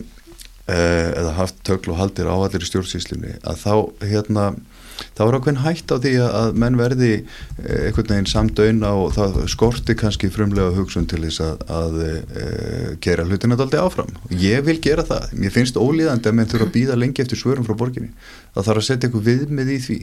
eða 0.72 1.36
haft 1.38 1.60
töklu 1.68 1.94
og 1.94 2.00
haldir 2.02 2.30
á 2.30 2.36
allir 2.36 2.66
stjórnsýslinni 2.66 3.36
að 3.46 3.60
þá 3.62 3.74
hérna 4.02 4.46
þá 5.16 5.22
er 5.26 5.38
ákveðin 5.38 5.62
hægt 5.64 5.92
á 5.92 5.98
því 6.02 6.14
að 6.24 6.58
menn 6.62 6.78
verði 6.80 7.12
eh, 7.16 7.88
einhvern 7.90 8.12
veginn 8.12 8.30
samdöina 8.32 8.94
og 9.00 9.12
það 9.18 9.42
skorti 9.52 9.96
kannski 10.00 10.30
frumlega 10.34 10.76
hugsun 10.78 11.08
til 11.12 11.22
þess 11.26 11.44
að, 11.44 11.66
að 11.80 12.00
e, 12.06 12.14
gera 13.04 13.26
hlutina 13.28 13.58
daldi 13.60 13.82
áfram. 13.82 14.14
Ég 14.32 14.64
vil 14.68 14.78
gera 14.84 15.06
það. 15.08 15.36
Mér 15.42 15.54
finnst 15.56 15.80
ólíðandi 15.80 16.32
að 16.32 16.40
menn 16.40 16.50
þurfa 16.52 16.70
að 16.70 16.74
býða 16.78 16.98
lengi 17.00 17.26
eftir 17.26 17.42
svörum 17.42 17.68
frá 17.68 17.76
borginni. 17.80 18.14
Það 18.56 18.70
þarf 18.70 18.84
að 18.84 18.88
setja 18.90 19.10
eitthvað 19.10 19.30
viðmið 19.30 19.74
í 19.76 19.80
því 19.90 20.00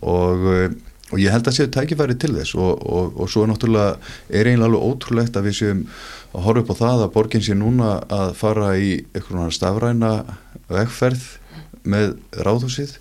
og, 0.00 0.48
eh, 0.54 0.68
og 1.12 1.20
ég 1.20 1.32
held 1.34 1.48
að 1.48 1.56
séu 1.58 1.70
tækifæri 1.72 2.16
til 2.20 2.32
þess 2.38 2.56
og, 2.56 2.80
og, 2.80 3.16
og 3.20 3.30
svo 3.30 3.44
náttúrulega 3.48 3.98
er 4.32 4.48
einlega 4.48 4.70
alveg 4.70 4.86
ótrúlegt 4.88 5.36
að 5.36 5.50
við 5.50 5.58
séum 5.60 5.82
að 6.32 6.46
horfa 6.46 6.64
upp 6.64 6.72
á 6.72 6.80
það 6.80 7.04
að 7.04 7.12
borginn 7.16 7.44
sé 7.44 7.56
núna 7.58 7.90
að 8.08 8.32
fara 8.40 8.70
í 8.80 8.94
eitthvað 9.12 9.52
stafræna 9.54 10.12
vegferð 10.72 11.26
með 11.84 12.14
ráðhúsið. 12.46 12.96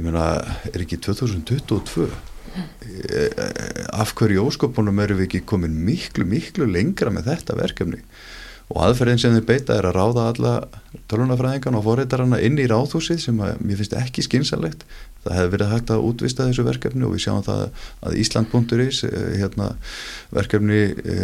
Ég 0.00 0.08
meina, 0.08 0.26
er 0.72 0.82
ekki 0.82 0.98
2022 1.06 2.08
af 3.94 4.10
hverju 4.18 4.42
óskopunum 4.48 4.98
eru 5.04 5.20
við 5.20 5.28
ekki 5.28 5.44
komin 5.46 5.76
miklu, 5.86 6.26
miklu 6.26 6.66
lengra 6.66 7.12
með 7.14 7.30
þetta 7.30 7.58
verkefni 7.60 8.02
og 8.70 8.82
aðferðin 8.86 9.18
sem 9.18 9.34
þau 9.34 9.46
beita 9.48 9.76
er 9.76 9.88
að 9.90 9.96
ráða 9.98 10.26
alla 10.30 10.54
tölunafræðingan 11.10 11.78
og 11.78 11.86
forreitarana 11.86 12.38
inn 12.46 12.58
í 12.62 12.68
ráðhúsið 12.70 13.22
sem 13.24 13.40
að, 13.42 13.56
mér 13.66 13.80
finnst 13.80 13.96
ekki 13.98 14.24
skynsalegt 14.26 14.84
það 15.24 15.36
hefur 15.36 15.52
verið 15.54 15.72
hægt 15.74 15.92
að 15.92 16.04
útvista 16.08 16.46
þessu 16.48 16.64
verkefni 16.64 17.04
og 17.04 17.14
við 17.14 17.24
sjáum 17.26 17.42
það 17.44 17.62
að 18.08 18.16
Ísland.is 18.22 19.00
eh, 19.08 19.26
hérna, 19.40 19.68
verkefni 20.32 20.80
e, 20.96 21.16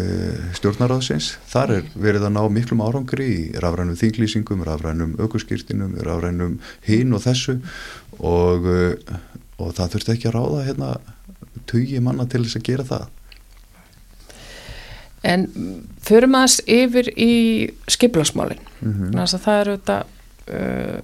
stjórnaráðsins, 0.58 1.30
þar 1.48 1.74
er 1.78 1.90
verið 1.94 2.28
að 2.28 2.34
ná 2.36 2.42
miklum 2.52 2.84
árangri 2.84 3.28
í 3.32 3.40
rafrænum 3.62 3.96
þinglýsingum, 4.00 4.64
rafrænum 4.68 5.16
aukurskýrtinum 5.16 5.96
rafrænum 6.04 6.58
hín 6.88 7.16
og 7.16 7.24
þessu. 7.24 7.56
Og, 8.20 8.68
eh, 8.68 9.14
og 9.56 9.72
það 9.78 9.96
þurft 9.96 10.12
ekki 10.12 10.28
að 10.28 10.36
ráða 10.36 10.66
hérna, 10.68 10.90
tugi 11.66 12.02
manna 12.04 12.28
til 12.28 12.44
þess 12.44 12.60
að 12.60 12.68
gera 12.68 12.90
það 12.90 13.08
En 15.26 15.46
förum 16.06 16.36
aðeins 16.38 16.60
yfir 16.70 17.10
í 17.18 17.32
skiplasmálinn 17.90 18.62
mm 18.80 18.92
-hmm. 18.92 19.38
það 19.42 19.60
eru 19.60 19.76
þetta 19.76 19.98
uh, 20.54 21.00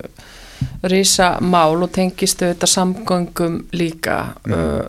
risa 0.93 1.29
mál 1.41 1.83
og 1.83 1.93
tengistu 1.93 2.47
þetta 2.53 2.67
samgöngum 2.67 3.65
líka 3.73 4.35
mm. 4.47 4.53
uh, 4.53 4.85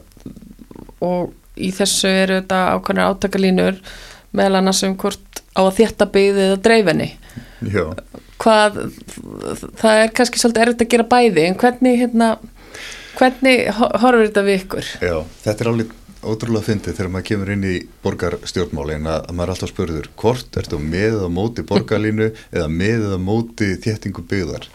og 1.02 1.34
í 1.58 1.72
þessu 1.72 2.08
eru 2.08 2.42
þetta 2.42 2.60
ákvæmlega 2.78 3.10
átakalínur 3.10 3.80
meðal 4.34 4.60
annars 4.60 4.84
um 4.84 4.96
hvort 4.98 5.44
á 5.54 5.62
að 5.62 5.76
þétta 5.80 6.10
byggðið 6.14 6.46
eða 6.48 6.62
dreifinni 6.68 7.10
hvað 8.44 8.80
það 9.80 10.00
er 10.04 10.14
kannski 10.18 10.42
svolítið 10.42 10.64
erfitt 10.66 10.86
að 10.86 10.94
gera 10.94 11.10
bæði 11.14 11.46
en 11.48 11.60
hvernig 11.62 12.00
hérna 12.02 12.30
hvernig 13.18 13.68
horfur 13.78 14.26
þetta 14.26 14.46
við 14.48 14.60
ykkur? 14.62 14.90
Já, 15.04 15.18
þetta 15.44 15.64
er 15.64 15.72
alveg 15.72 15.94
ótrúlega 16.28 16.68
fyndið 16.68 16.98
þegar 16.98 17.12
maður 17.14 17.28
kemur 17.30 17.52
inn 17.54 17.66
í 17.68 17.74
borgarstjórnmálin 18.04 19.08
að, 19.10 19.26
að 19.28 19.38
maður 19.38 19.50
er 19.50 19.54
alltaf 19.54 19.72
spurður 19.72 20.10
hvort 20.20 20.60
ertu 20.62 20.80
með 20.82 21.18
á 21.24 21.30
móti 21.32 21.66
borgarlínu 21.70 22.30
eða 22.56 22.68
með 22.72 23.08
á 23.16 23.20
móti 23.22 23.72
þéttingu 23.84 24.26
byggðar? 24.30 24.68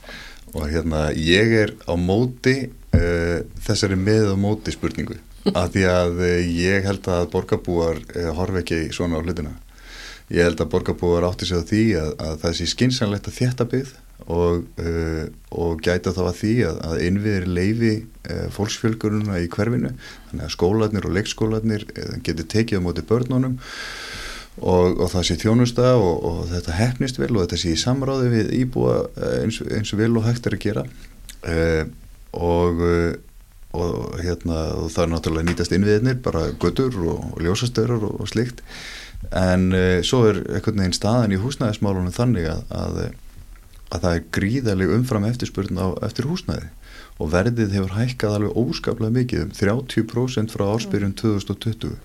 Og 0.55 0.67
hérna 0.73 1.09
ég 1.12 1.55
er 1.62 1.75
á 1.85 1.95
móti 2.00 2.57
uh, 2.69 3.38
þessari 3.64 3.99
með 4.00 4.33
á 4.33 4.37
móti 4.40 4.75
spurningu 4.75 5.19
að 5.59 5.76
því 5.76 5.87
að 5.93 6.21
uh, 6.25 6.35
ég 6.64 6.88
held 6.88 7.09
að 7.12 7.31
borgarbúar 7.35 8.02
uh, 8.14 8.31
horfi 8.38 8.64
ekki 8.64 8.83
svona 8.97 9.21
á 9.21 9.25
hlutina. 9.25 9.55
Ég 10.28 10.45
held 10.45 10.61
að 10.61 10.73
borgarbúar 10.75 11.28
átti 11.28 11.49
sig 11.49 11.61
á 11.61 11.64
því 11.64 11.85
að, 12.00 12.12
að 12.21 12.37
það 12.45 12.59
sé 12.59 12.69
skinsanlegt 12.75 13.31
að 13.31 13.40
þétta 13.43 13.69
byggð 13.73 13.97
og, 14.28 14.64
uh, 14.82 15.25
og 15.56 15.82
gæta 15.85 16.12
þá 16.16 16.23
að 16.26 16.38
því 16.42 16.54
að, 16.68 16.80
að 16.88 17.04
innviðir 17.06 17.47
leifi 17.49 17.92
uh, 18.28 18.47
fólksfjölguruna 18.54 19.40
í 19.42 19.50
hverfinu. 19.52 19.94
Þannig 20.30 20.47
að 20.47 20.54
skólanir 20.54 21.08
og 21.08 21.14
leikskólanir 21.16 21.87
uh, 21.94 22.16
getur 22.26 22.49
tekið 22.52 22.82
á 22.82 22.87
móti 22.87 23.04
börnunum 23.08 23.56
og, 24.58 24.99
og 24.99 25.06
það 25.14 25.28
sé 25.28 25.38
þjónusta 25.40 25.94
og, 25.97 26.26
og 26.28 26.42
þetta 26.50 26.76
hefnist 26.76 27.20
vel 27.20 27.32
og 27.37 27.47
þetta 27.47 27.62
sé 27.62 27.73
í 27.73 27.80
samráði 27.80 28.32
við 28.35 28.52
íbúa 28.58 29.00
eins, 29.38 29.62
eins 29.64 29.94
og 29.94 30.02
vel 30.02 30.12
og 30.18 30.28
hægt 30.28 30.50
er 30.50 30.58
að 30.58 30.64
gera. 30.66 30.85
Og 32.38 32.80
og 33.78 34.16
hérna 34.25 34.88
það 34.88 35.02
er 35.02 35.11
náttúrulega 35.12 35.49
nýtast 35.50 35.75
innviðinir 35.76 36.23
bara 36.25 36.47
götur 36.61 36.94
og, 37.04 37.37
ljósastöður 37.44 38.06
og, 38.08 38.23
slikt 38.30 38.62
en 39.37 39.68
uh, 39.76 40.00
svo 40.06 40.23
er 40.30 40.40
einhvern 40.47 40.80
veginn 40.80 40.97
staðan 40.97 41.35
í 41.37 41.40
húsnæðismálunum 41.42 42.14
þannig 42.16 42.48
að, 42.48 42.62
að 42.72 43.00
að 43.88 44.05
það 44.05 44.16
er 44.16 44.27
gríðarlega 44.37 44.98
umfram 44.98 45.29
eftirspurn 45.29 45.81
á 45.81 45.88
eftir 46.07 46.29
húsnæði. 46.29 46.68
Og 47.18 47.33
verðið 47.33 47.74
hefur 47.74 47.96
hækkað 47.96 48.37
alveg 48.37 48.59
óskaplega 48.62 49.16
mikið 49.16 49.44
um 49.46 49.55
30% 49.57 50.55
frá 50.55 50.66
áspyrjun 50.74 51.16
2020 51.18 51.96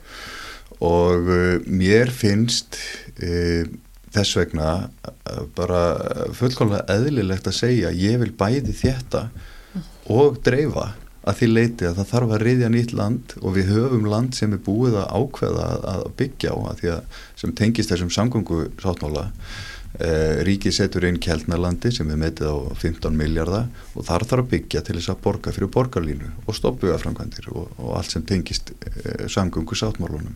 og 0.83 1.29
uh, 1.29 1.59
mér 1.69 2.11
finnst 2.11 2.79
uh, 3.21 3.67
þess 4.13 4.37
vegna 4.39 4.69
uh, 4.89 5.45
bara 5.55 5.83
fullkomlega 6.35 6.87
eðlilegt 6.97 7.47
að 7.47 7.59
segja 7.59 7.93
ég 7.95 8.19
vil 8.23 8.33
bæði 8.35 8.75
þetta 8.81 9.27
og 10.11 10.41
dreifa 10.43 10.93
að 11.23 11.37
því 11.39 11.49
leiti 11.49 11.87
að 11.87 11.99
það 12.01 12.09
þarf 12.09 12.33
að 12.35 12.43
reyðja 12.43 12.69
nýtt 12.73 12.93
land 12.99 13.35
og 13.39 13.53
við 13.55 13.69
höfum 13.71 14.07
land 14.11 14.35
sem 14.35 14.55
er 14.55 14.63
búið 14.63 14.97
að 14.99 15.13
ákveða 15.21 15.67
að 15.93 16.01
byggja 16.19 16.51
á 16.51 16.57
að 16.59 16.81
því 16.81 16.89
að 16.97 17.21
sem 17.39 17.53
tengist 17.59 17.93
þessum 17.93 18.11
samgöngu 18.11 18.65
sáttmála 18.83 19.29
Eh, 19.93 20.39
ríkið 20.41 20.73
setur 20.73 21.05
einn 21.05 21.19
kjælnarlandi 21.21 21.91
sem 21.93 22.07
er 22.09 22.17
metið 22.17 22.49
á 22.49 22.57
15 22.81 23.13
miljardar 23.13 23.67
og 23.93 24.07
þar 24.07 24.23
þarf 24.25 24.41
að 24.41 24.47
byggja 24.55 24.81
til 24.87 24.95
þess 24.97 25.11
að 25.13 25.19
borga 25.21 25.51
fyrir 25.53 25.69
borgarlínu 25.75 26.29
og 26.47 26.57
stoppuða 26.57 26.95
framkvæmdir 26.97 27.51
og, 27.53 27.67
og 27.77 27.91
allt 27.99 28.15
sem 28.15 28.23
tengist 28.25 28.71
eh, 28.73 29.27
samgöngu 29.29 29.77
sáttmálunum. 29.77 30.33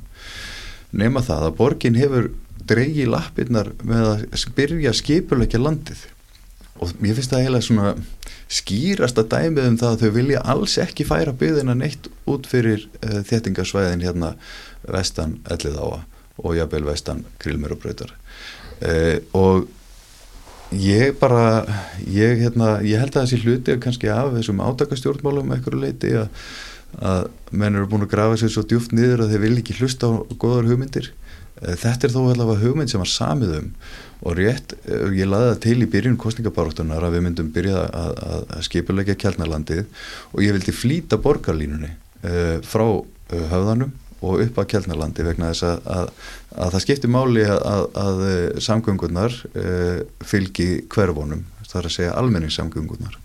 Nefna 0.94 1.24
það 1.26 1.48
að 1.48 1.56
borgin 1.58 1.98
hefur 1.98 2.30
dreigi 2.70 3.08
lappirnar 3.10 3.72
með 3.82 4.12
að 4.12 4.46
byrja 4.60 4.94
skipulegja 4.94 5.64
landið 5.64 6.06
og 6.78 6.94
mér 7.02 7.18
finnst 7.18 7.34
það 7.34 7.42
eiginlega 7.42 7.66
svona 7.66 7.96
skýrast 8.60 9.18
að 9.18 9.32
dæmið 9.34 9.72
um 9.72 9.80
það 9.82 9.96
að 9.96 10.04
þau 10.04 10.16
vilja 10.20 10.46
alls 10.54 10.78
ekki 10.86 11.08
færa 11.10 11.34
byggðina 11.34 11.74
neitt 11.80 12.12
út 12.30 12.46
fyrir 12.46 12.86
uh, 13.02 13.24
þéttingasvæðin 13.26 14.06
hérna 14.06 14.36
vestan 14.86 15.40
ellið 15.50 15.82
áa 15.82 16.04
og 16.38 16.54
jafnvel 16.54 16.86
vestan 16.86 17.26
krilmjörubröytar 17.42 18.14
Uh, 18.78 19.18
og 19.38 19.68
ég 20.76 21.16
bara 21.18 21.64
ég, 22.04 22.42
hérna, 22.44 22.78
ég 22.86 23.00
held 23.02 23.16
að 23.16 23.24
þessi 23.26 23.40
hluti 23.46 23.78
kannski 23.82 24.10
af 24.14 24.34
þessum 24.36 24.62
átakastjórnmálum 24.62 25.54
eitthvað 25.56 25.80
leiti 25.82 26.12
að, 26.20 26.28
að 27.02 27.30
menn 27.50 27.78
eru 27.80 27.90
búin 27.90 28.06
að 28.06 28.12
grafa 28.12 28.42
sér 28.42 28.54
svo 28.54 28.66
djúft 28.68 28.94
niður 28.94 29.26
að 29.26 29.34
þeir 29.34 29.44
vil 29.46 29.54
ekki 29.62 29.78
hlusta 29.80 30.12
á 30.12 30.14
goðar 30.38 30.70
hugmyndir. 30.70 31.10
Uh, 31.62 31.74
þetta 31.74 32.10
er 32.10 32.14
þó 32.14 32.20
allavega 32.26 32.66
hugmynd 32.66 32.94
sem 32.94 33.02
var 33.02 33.14
samið 33.14 33.56
um 33.62 33.72
og 34.28 34.34
rétt, 34.38 34.74
uh, 34.90 35.10
ég 35.14 35.30
laði 35.30 35.52
það 35.52 35.62
til 35.66 35.78
í 35.78 35.92
byrjun 35.94 36.22
kostningabaróttunar 36.22 37.06
að 37.06 37.18
við 37.18 37.26
myndum 37.28 37.54
byrja 37.54 37.86
að, 37.88 38.22
að, 38.30 38.44
að 38.58 38.66
skipulegja 38.70 39.18
kjálnarlandið 39.24 39.86
og 40.34 40.44
ég 40.46 40.58
vildi 40.58 40.74
flýta 40.74 41.22
borgarlínunni 41.22 41.96
frá 42.66 42.82
höfðanum 43.30 43.92
og 44.22 44.42
upp 44.46 44.58
að 44.62 44.70
Kjellnarlandi 44.74 45.26
vegna 45.28 45.52
þess 45.52 45.68
að, 45.68 45.92
að, 45.98 46.10
að 46.56 46.74
það 46.76 46.86
skiptir 46.86 47.14
máli 47.14 47.46
að, 47.52 47.86
að 48.02 48.24
samgöngunar 48.66 49.38
uh, 49.52 50.00
fylgi 50.26 50.70
hverfónum, 50.94 51.46
það 51.68 51.80
er 51.82 51.92
að 51.92 51.96
segja 52.00 52.18
almenningssamgöngunar 52.22 53.20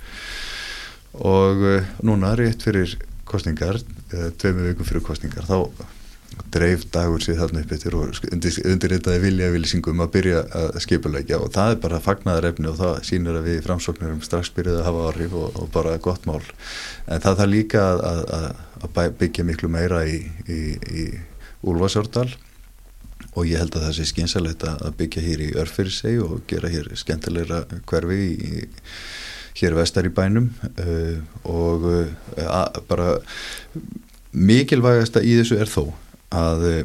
og 1.22 1.64
uh, 1.64 1.90
núna 2.04 2.36
rétt 2.38 2.64
fyrir 2.64 2.98
kostningar, 3.28 3.78
tveimu 4.12 4.66
vikum 4.66 4.84
fyrir 4.84 5.04
kostningar, 5.06 5.46
þá 5.48 6.01
dreif 6.52 6.84
dagur 6.92 7.22
sér 7.22 7.38
þarna 7.40 7.62
upp 7.62 7.72
eftir 7.76 7.96
og 7.96 8.18
undirritaði 8.32 9.22
vilja 9.22 9.50
vilsingum 9.54 10.02
að 10.04 10.12
byrja 10.16 10.42
að 10.58 10.78
skipulegja 10.84 11.40
og 11.42 11.52
það 11.54 11.74
er 11.74 11.80
bara 11.84 12.02
fagnaðarefni 12.04 12.70
og 12.70 12.78
það 12.80 13.00
sínir 13.08 13.38
að 13.38 13.48
við 13.48 13.62
framsóknurum 13.66 14.22
strax 14.24 14.52
byrjaði 14.56 14.82
að 14.82 14.88
hafa 14.90 15.06
orðið 15.12 15.38
og, 15.40 15.58
og 15.62 15.72
bara 15.74 15.96
gott 16.02 16.28
mál. 16.28 16.42
En 17.06 17.22
það 17.24 17.40
þarf 17.42 17.52
líka 17.52 17.86
að, 17.94 18.22
að 18.38 18.46
að 18.82 19.18
byggja 19.20 19.44
miklu 19.46 19.70
meira 19.70 20.02
í, 20.08 20.22
í, 20.50 20.60
í 20.74 21.04
Úlfarsárdal 21.62 22.28
og 23.32 23.46
ég 23.46 23.60
held 23.62 23.76
að 23.78 23.86
það 23.86 23.96
sé 23.96 24.06
skynsalegt 24.10 24.64
að 24.68 24.96
byggja 24.98 25.24
hér 25.24 25.44
í 25.46 25.50
Örfyrsei 25.62 26.16
og 26.20 26.42
gera 26.50 26.70
hér 26.72 26.90
skemmtilegra 26.98 27.62
hverfi 27.88 28.18
í, 28.34 28.64
hér 29.60 29.76
vestar 29.78 30.08
í 30.08 30.12
bænum. 30.12 30.50
Uh, 30.76 31.22
og 31.48 31.86
uh, 31.88 32.80
bara 32.90 33.14
mikilvægasta 34.32 35.22
í 35.24 35.36
þessu 35.38 35.60
er 35.62 35.70
þó 35.70 35.84
að 36.32 36.66
uh, 36.70 36.82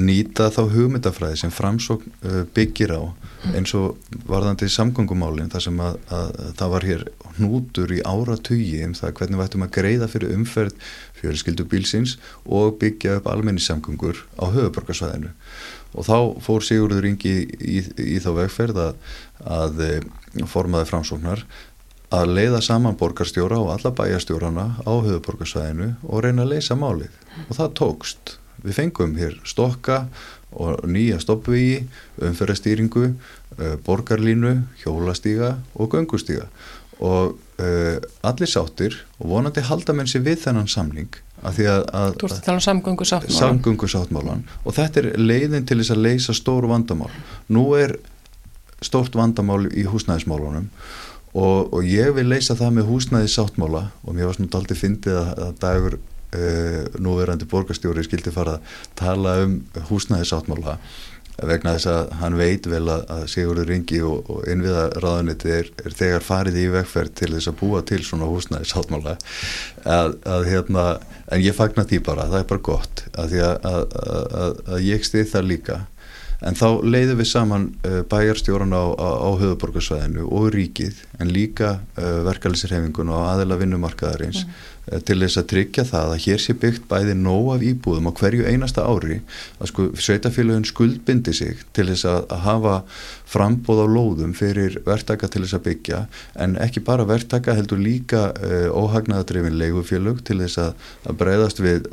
nýta 0.00 0.48
þá 0.52 0.62
hugmyndafræði 0.72 1.42
sem 1.42 1.52
framsók 1.52 2.04
uh, 2.24 2.42
byggir 2.56 2.94
á 2.96 3.02
eins 3.52 3.74
og 3.76 3.98
varðandi 4.28 4.68
samgöngumálinn 4.70 5.50
þar 5.52 5.64
sem 5.66 5.80
að, 5.82 5.98
að, 6.14 6.28
að 6.46 6.52
það 6.60 6.72
var 6.74 6.86
hér 6.88 7.04
hnútur 7.36 7.92
í 7.92 8.00
áratugi 8.06 8.82
um 8.86 8.94
það 8.96 9.14
hvernig 9.18 9.40
við 9.40 9.46
ættum 9.48 9.66
að 9.66 9.74
greiða 9.76 10.08
fyrir 10.12 10.34
umferð 10.36 10.92
fjölskyldu 11.20 11.66
bílsins 11.70 12.16
og 12.46 12.78
byggja 12.80 13.18
upp 13.20 13.28
almennissamgöngur 13.32 14.22
á 14.38 14.44
höfuborgarsvæðinu 14.54 15.32
og 15.92 16.08
þá 16.08 16.16
fór 16.44 16.64
Sigurður 16.64 17.08
Ingi 17.10 17.34
í, 17.34 17.42
í, 17.60 17.82
í 18.16 18.20
þá 18.22 18.30
vegferð 18.38 18.80
að, 18.86 19.02
að 19.44 19.82
eh, 19.86 20.46
formaði 20.48 20.88
framsóknar 20.88 21.44
að 22.12 22.34
leiða 22.36 22.60
saman 22.64 22.96
borgarstjóra 23.00 23.58
og 23.60 23.72
alla 23.74 23.92
bæjarstjórana 23.96 24.66
á 24.84 24.92
höfuborgarsvæðinu 24.92 25.94
og 26.08 26.24
reyna 26.24 26.44
að 26.44 26.54
leysa 26.54 26.76
málið. 26.76 27.12
Og 27.48 27.56
það 27.56 27.74
tókst. 27.80 28.34
Við 28.62 28.78
fengum 28.78 29.16
hér 29.18 29.38
stokka 29.48 30.04
og 30.52 30.84
nýja 30.84 31.18
stoppvigi, 31.22 31.86
umferðastýringu, 32.22 33.08
uh, 33.12 33.74
borgarlínu, 33.86 34.54
hjólastíga 34.82 35.56
og 35.74 35.96
göngustíga 35.96 36.48
og 37.02 37.38
uh, 37.58 37.98
allir 38.22 38.50
sáttir 38.50 38.94
og 39.18 39.32
vonandi 39.32 39.64
halda 39.66 39.94
menn 39.96 40.10
sér 40.10 40.22
við 40.26 40.44
þennan 40.44 40.70
samling 40.70 41.10
að 41.42 41.58
því 41.58 41.68
að, 41.72 41.84
að 41.98 42.18
að 42.28 42.50
um 42.52 42.60
samgöngu 42.62 43.06
sáttmálan. 43.08 43.38
samgöngu 43.38 43.88
sáttmálan 43.90 44.44
og 44.62 44.76
þetta 44.76 45.02
er 45.02 45.08
leiðin 45.18 45.66
til 45.66 45.80
þess 45.80 45.94
að 45.94 46.04
leysa 46.06 46.36
stór 46.36 46.68
vandamál. 46.70 47.10
Nú 47.50 47.64
er 47.78 47.96
stórt 48.82 49.16
vandamál 49.18 49.66
í 49.70 49.86
húsnæðismálunum 49.88 50.68
og, 51.32 51.72
og 51.72 51.82
ég 51.88 52.12
vil 52.14 52.28
leysa 52.30 52.54
það 52.58 52.78
með 52.78 52.88
húsnæðis 52.92 53.36
sáttmála 53.38 53.88
og 54.04 54.14
mér 54.14 54.30
var 54.30 54.38
svona 54.38 54.58
aldrei 54.60 54.78
fyndið 54.78 55.18
að, 55.18 55.32
að 55.46 55.60
dagur 55.64 55.98
núverandi 57.02 57.48
borgarstjóri 57.50 58.04
skildi 58.06 58.32
fara 58.32 58.58
að 58.58 58.76
tala 58.96 59.34
um 59.44 59.58
húsnæðis 59.90 60.32
sáttmála 60.32 60.78
vegna 61.48 61.74
þess 61.76 61.88
að 61.90 62.10
hann 62.20 62.36
veit 62.38 62.66
vel 62.68 62.84
að, 62.92 63.24
Sigurður 63.32 63.70
Ringi 63.72 64.00
og, 64.04 64.28
og 64.30 64.48
innviða 64.52 64.84
ráðuniti 65.00 65.52
er, 65.52 65.70
er 65.84 65.96
þegar 65.96 66.26
farið 66.26 66.58
í 66.60 66.66
vegferð 66.74 67.14
til 67.18 67.30
þess 67.34 67.50
að 67.50 67.58
búa 67.62 67.80
til 67.88 68.02
svona 68.04 68.28
húsnæðis 68.30 68.74
sáttmála 68.74 69.16
að, 69.84 70.18
að 70.28 70.50
hérna 70.50 70.84
en 71.32 71.44
ég 71.44 71.56
fagnar 71.56 71.88
því 71.88 72.02
bara, 72.04 72.28
það 72.28 72.42
er 72.42 72.50
bara 72.52 72.66
gott 72.68 73.04
að 73.16 73.38
að, 73.42 73.96
að 74.76 74.84
ég 74.86 75.08
stið 75.08 75.32
það 75.32 75.48
líka 75.48 75.80
en 76.42 76.58
þá 76.58 76.66
leiðum 76.82 77.20
við 77.20 77.28
saman 77.30 77.66
uh, 77.86 78.00
bæjarstjóran 78.10 78.74
á, 78.74 78.84
á, 78.98 79.08
á 79.22 79.30
höfuborgarsvæðinu 79.40 80.26
og 80.26 80.48
ríkið 80.56 81.02
en 81.22 81.30
líka 81.32 81.76
uh, 81.78 82.22
verkefælisirhefingun 82.26 83.12
og 83.14 83.26
aðela 83.30 83.58
vinnumarkaðarins 83.60 84.42
mm. 84.44 84.56
Uh, 84.90 84.98
til 85.06 85.18
þess 85.22 85.40
að 85.40 85.48
tryggja 85.52 85.84
það 85.88 86.14
að 86.14 86.22
hér 86.26 86.42
sé 86.42 86.56
byggt 86.64 86.88
bæði 86.90 87.16
nóg 87.18 87.50
af 87.56 87.64
íbúðum 87.68 88.10
á 88.10 88.12
hverju 88.18 88.48
einasta 88.48 88.86
ári 88.88 89.20
að 89.58 89.70
sko 89.72 89.86
sveitafélagin 89.94 90.68
skuldbindi 90.68 91.36
sig 91.36 91.62
til 91.76 91.86
þess 91.90 92.08
að, 92.08 92.20
að 92.32 92.42
hafa 92.46 92.74
frambóð 93.32 93.84
á 93.84 93.86
lóðum 93.88 94.34
fyrir 94.36 94.80
verktaka 94.86 95.30
til 95.32 95.44
þess 95.44 95.58
að 95.60 95.64
byggja 95.68 96.02
en 96.44 96.58
ekki 96.60 96.84
bara 96.84 97.08
verktaka 97.08 97.56
heldur 97.56 97.80
líka 97.80 98.26
óhagnaðadrefin 98.76 99.56
leigufélög 99.56 100.20
til 100.26 100.42
þess 100.42 100.60
að, 100.60 100.74
að 101.08 101.22
breyðast 101.22 101.62
við 101.64 101.88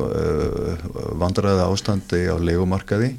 vandræða 1.22 1.70
ástandi 1.72 2.26
á 2.28 2.36
leigumarkaði 2.36 3.16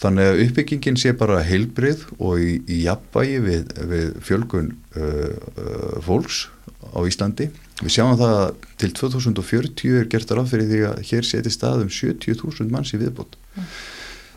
Þannig 0.00 0.30
að 0.30 0.42
uppbyggingin 0.46 0.96
sé 0.96 1.12
bara 1.16 1.42
heilbrið 1.44 2.06
og 2.16 2.40
í, 2.40 2.54
í 2.64 2.84
jafnbægi 2.86 3.40
við, 3.44 3.74
við 3.90 4.14
fjölgun 4.24 4.70
uh, 4.96 5.34
uh, 5.60 5.98
fólks 6.06 6.46
á 6.96 7.04
Íslandi. 7.04 7.50
Við 7.80 7.94
sjáum 7.94 8.18
það 8.20 8.34
að 8.38 8.66
til 8.82 8.90
2040 8.98 10.00
er 10.00 10.10
gert 10.12 10.32
að 10.32 10.40
ráðfyrir 10.40 10.68
því 10.70 10.80
að 10.90 11.00
hér 11.10 11.28
seti 11.28 11.52
staðum 11.54 11.92
70.000 11.92 12.68
manns 12.72 12.92
í 12.92 13.00
viðbót. 13.00 13.38
Mm. 13.56 13.70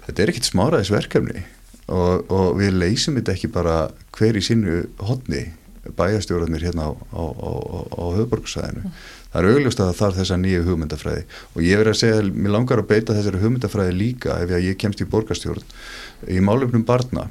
Þetta 0.05 0.23
er 0.23 0.31
ekkit 0.31 0.47
smáraðis 0.47 0.93
verkefni 0.93 1.43
og, 1.91 2.31
og 2.31 2.53
við 2.59 2.77
leysum 2.79 3.19
þetta 3.19 3.35
ekki 3.35 3.51
bara 3.51 3.75
hver 4.15 4.39
í 4.39 4.45
sínu 4.45 4.85
hodni 5.03 5.49
bæjastjóðarnir 5.97 6.63
hérna 6.63 6.87
á, 6.87 6.91
á, 6.95 7.23
á, 7.27 7.51
á 7.91 8.03
höfborgsæðinu. 8.15 8.87
Mm 8.87 8.95
það 9.33 9.41
er 9.41 9.55
augljóst 9.57 9.79
að 9.81 9.87
það 9.89 9.99
þarf 9.99 10.17
þessa 10.19 10.35
nýju 10.39 10.65
hugmyndafræði 10.67 11.21
og 11.53 11.63
ég 11.65 11.79
verði 11.79 11.93
að 11.93 11.99
segja 11.99 12.17
að 12.19 12.27
mér 12.37 12.53
langar 12.53 12.81
að 12.81 12.89
beita 12.91 13.15
þessari 13.17 13.39
hugmyndafræði 13.41 13.95
líka 13.97 14.35
ef 14.43 14.53
ég 14.61 14.77
kemst 14.81 15.01
í 15.01 15.07
borgarstjórn 15.09 15.63
í 16.29 16.41
málefnum 16.45 16.83
barna 16.85 17.25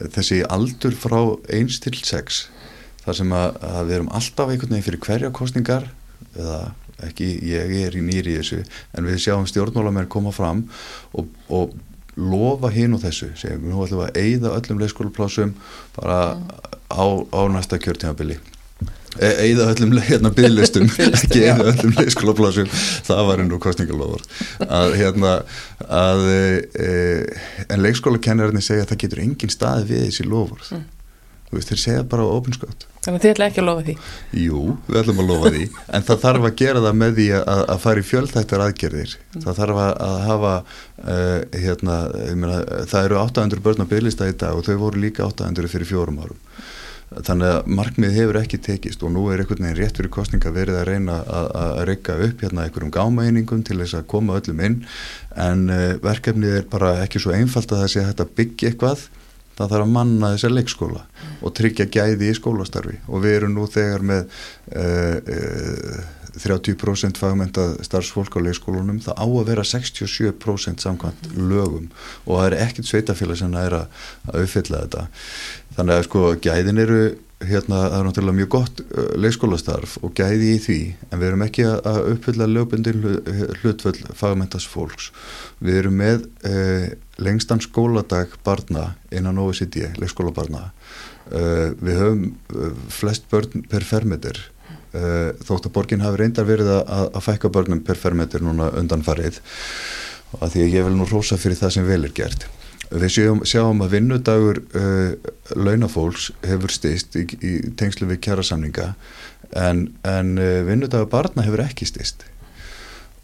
þessi 0.00 0.40
aldur 0.50 0.96
frá 0.98 1.20
1 1.54 1.78
til 1.84 1.94
6 2.00 2.40
þar 3.04 3.18
sem 3.20 3.34
að, 3.36 3.58
að 3.70 3.82
við 3.88 3.96
erum 3.98 4.12
alltaf 4.20 4.52
einhvern 4.52 4.74
veginn 4.74 4.86
fyrir 4.88 5.04
hverja 5.06 5.34
kostningar 5.36 5.88
eða 6.36 6.60
ekki, 7.06 7.28
ég 7.48 7.76
er 7.86 7.96
í 7.96 8.02
nýri 8.04 8.34
í 8.34 8.40
þessu 8.40 8.60
en 8.96 9.08
við 9.08 9.22
sjáum 9.24 9.46
stjórnmálamenn 9.48 10.10
koma 10.12 10.32
fram 10.34 10.66
og, 11.16 11.30
og 11.48 11.74
lofa 12.20 12.70
hinn 12.74 12.94
og 12.96 13.04
þessu, 13.04 13.32
segjum 13.38 13.64
við 13.64 13.74
nú 13.74 13.82
ætlum 13.84 14.04
að 14.04 14.16
eigða 14.20 14.54
öllum 14.58 14.80
leikskólaplásum 14.82 15.52
bara 15.96 16.20
á, 16.90 17.04
á 17.06 17.40
næsta 17.52 17.78
kjörtímabili. 17.80 18.40
Eða 19.20 19.72
öllum 19.72 19.96
hérna 20.06 20.30
bygglistum 20.34 20.86
ekki 21.08 21.42
eða 21.48 21.72
öllum 21.72 21.96
leikskólaplásum 21.98 22.68
það 23.08 23.24
var 23.30 23.42
einu 23.42 23.58
kostningalofur 23.62 24.22
að 24.66 24.94
hérna 25.00 25.32
að 25.86 26.22
e, 26.30 26.92
en 27.66 27.82
leikskólakennarinn 27.82 28.62
segja 28.62 28.86
að 28.86 28.92
það 28.92 29.02
getur 29.04 29.22
engin 29.24 29.52
staði 29.52 29.88
við 29.90 30.06
þessi 30.06 30.28
lofur 30.28 30.62
mm. 30.76 30.86
Veist 31.58 31.72
þeir 31.72 31.84
segja 31.84 32.06
bara 32.10 32.26
á 32.26 32.36
opinskátt 32.36 32.86
Þannig 33.00 33.16
að 33.16 33.22
þið 33.24 33.30
ætla 33.32 33.46
ekki 33.48 33.60
að 33.62 33.64
lofa 33.64 33.84
því? 33.86 33.92
Jú, 34.36 34.62
við 34.84 34.98
ætlum 35.00 35.20
að 35.22 35.30
lofa 35.30 35.50
því 35.54 35.62
en 35.96 36.02
það 36.04 36.18
þarf 36.24 36.46
að 36.46 36.58
gera 36.60 36.80
það 36.84 36.98
með 37.00 37.14
því 37.16 37.28
að, 37.38 37.60
að 37.72 37.78
fara 37.84 38.02
í 38.02 38.06
fjöldþættar 38.10 38.64
aðgerðir. 38.64 39.14
Mm. 39.20 39.44
það 39.46 39.60
þarf 39.60 39.78
að 39.80 40.16
hafa 40.26 40.50
uh, 40.58 41.38
hérna, 41.62 41.96
meina, 42.42 42.58
það 42.90 43.08
eru 43.08 43.18
800 43.22 43.64
börn 43.64 43.88
á 43.88 43.90
bygglista 43.94 44.28
í 44.28 44.36
dag 44.42 44.60
og 44.60 44.68
þau 44.68 44.76
voru 44.82 45.00
líka 45.00 45.24
800 45.24 45.72
fyrir 45.72 45.88
fjórum 45.88 46.20
árum. 46.20 46.42
Þannig 47.10 47.54
að 47.54 47.70
markmið 47.80 48.12
hefur 48.20 48.38
ekki 48.38 48.60
tekist 48.68 49.00
og 49.02 49.14
nú 49.14 49.24
er 49.32 49.40
einhvern 49.42 49.64
veginn 49.64 49.80
rétt 49.80 49.96
fyrir 49.96 50.12
kostninga 50.14 50.52
verið 50.54 50.76
að 50.78 50.90
reyna 50.92 51.16
að, 51.24 51.48
að 51.62 51.80
reyka 51.88 52.18
upp 52.28 52.44
hérna 52.44 52.66
einhverjum 52.66 52.92
gámaeiningum 52.94 53.64
til 53.66 53.80
þess 53.80 53.96
að 53.96 54.10
koma 54.12 54.36
öllum 54.36 54.60
inn. 54.68 54.76
En 55.40 55.64
uh, 55.72 55.96
verkefnið 56.04 56.60
er 56.60 56.68
bara 56.68 56.98
ekki 57.06 57.24
svo 57.24 57.32
einfalt 57.32 57.72
að 57.72 57.86
það 57.86 57.94
sé 57.94 58.04
að 58.04 58.12
þetta 58.12 58.28
byggja 58.42 58.74
eitthvað. 58.74 59.08
Það 59.56 59.72
þarf 59.72 59.88
að 59.88 59.96
manna 59.96 60.34
þessar 60.36 60.54
leikskóla. 60.54 61.06
Og 61.40 61.54
tryggja 61.56 61.88
gæði 61.90 62.30
í 62.30 62.36
skólastarfi. 62.38 62.98
Og 63.08 63.24
við 63.24 63.36
erum 63.40 63.54
nú 63.56 63.66
þegar 63.70 64.04
með 64.06 64.26
uh, 64.76 65.16
uh, 65.20 66.00
30% 66.40 67.18
fagmenta 67.18 67.64
starfsfólk 67.84 68.36
á 68.38 68.40
leikskólunum 68.44 69.00
það 69.02 69.18
á 69.18 69.26
að 69.26 69.48
vera 69.50 69.64
67% 69.66 70.84
samkvæmt 70.84 71.32
lögum. 71.36 71.88
Og 72.26 72.38
það 72.38 72.46
er 72.46 72.60
ekkert 72.66 72.90
sveitafélag 72.90 73.40
sem 73.40 73.56
er 73.58 73.80
að, 73.80 74.04
að 74.30 74.46
uppfylla 74.46 74.84
þetta. 74.84 75.08
Þannig 75.78 75.96
að 75.96 76.06
sko 76.06 76.24
gæðin 76.44 76.84
eru 76.84 77.02
hérna 77.40 77.78
það 77.86 77.94
er 77.96 78.06
náttúrulega 78.06 78.36
mjög 78.36 78.48
gott 78.52 78.80
uh, 78.84 79.12
leikskólastarf 79.16 79.94
og 80.04 80.14
gæði 80.16 80.54
í 80.54 80.62
því. 80.64 80.80
En 81.08 81.22
við 81.22 81.30
erum 81.30 81.44
ekki 81.46 81.68
að 81.72 82.00
uppfylla 82.14 82.48
lögbundin 82.50 83.06
hlutvöld 83.62 84.02
fagmentas 84.16 84.68
fólks. 84.68 85.08
Við 85.60 85.82
erum 85.82 85.96
með 86.00 86.26
eh, 86.48 86.92
lengstan 87.20 87.60
skóladag 87.60 88.32
barna 88.44 88.94
innan 89.12 89.40
OECD, 89.40 89.90
leikskólabarna 90.00 90.70
eh, 91.36 91.66
við 91.80 92.00
höfum 92.00 92.22
uh, 92.54 92.70
flest 92.92 93.28
börn 93.30 93.64
per 93.70 93.86
fermeter 93.86 94.38
uh, 94.94 95.32
þótt 95.46 95.68
að 95.68 95.74
borgin 95.76 96.04
hafi 96.04 96.22
reyndar 96.22 96.48
verið 96.48 96.72
að, 96.76 97.04
að 97.08 97.26
fækka 97.26 97.52
börnum 97.54 97.82
per 97.86 98.00
fermetur 98.00 98.44
núna 98.44 98.70
undan 98.80 99.04
farið 99.06 99.40
að 100.40 100.54
því 100.54 100.64
að 100.64 100.74
ég 100.76 100.86
vil 100.86 100.96
nú 100.96 101.06
rosa 101.10 101.38
fyrir 101.40 101.58
það 101.58 101.72
sem 101.74 101.86
vel 101.88 102.04
er 102.06 102.12
gert. 102.14 102.46
Við 102.90 103.12
sjáum, 103.14 103.40
sjáum 103.46 103.82
að 103.84 103.96
vinnudagur 103.96 104.60
uh, 104.78 105.30
launafólks 105.54 106.30
hefur 106.46 106.74
stist 106.74 107.14
í, 107.18 107.26
í 107.38 107.52
tengslu 107.78 108.08
við 108.10 108.22
kjærasamninga 108.26 108.92
en, 109.58 109.88
en 110.06 110.36
uh, 110.38 110.60
vinnudagur 110.66 111.10
barna 111.10 111.46
hefur 111.46 111.62
ekki 111.66 111.86
stist 111.86 112.26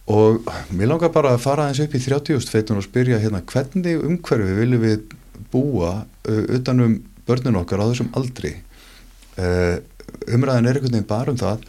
og 0.06 0.46
mér 0.70 0.92
langar 0.92 1.10
bara 1.14 1.34
að 1.34 1.42
fara 1.42 1.66
eins 1.66 1.80
upp 1.82 1.94
í 1.98 2.00
30. 2.02 2.46
feitun 2.46 2.78
og 2.78 2.86
spyrja 2.86 3.18
hérna 3.18 3.42
hvernig 3.42 4.04
umhverfi 4.06 4.54
viljum 4.54 4.84
við 4.84 5.16
búa 5.50 5.92
uh, 6.04 6.44
utanum 6.54 7.00
börnun 7.28 7.60
okkar 7.62 7.82
á 7.82 7.90
þessum 7.90 8.12
aldri. 8.18 8.56
Uh, 9.36 9.78
umræðin 10.30 10.70
er 10.70 10.78
einhvern 10.78 10.94
veginn 10.94 11.08
bara 11.10 11.32
um 11.32 11.40
það 11.40 11.64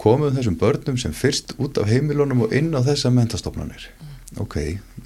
komum 0.00 0.34
þessum 0.36 0.58
börnum 0.60 0.98
sem 1.00 1.14
fyrst 1.16 1.56
út 1.58 1.80
af 1.80 1.88
heimilunum 1.90 2.46
og 2.46 2.52
inn 2.54 2.74
á 2.76 2.84
þessa 2.84 3.10
mentastofnanir 3.14 3.88
ok, 4.42 4.56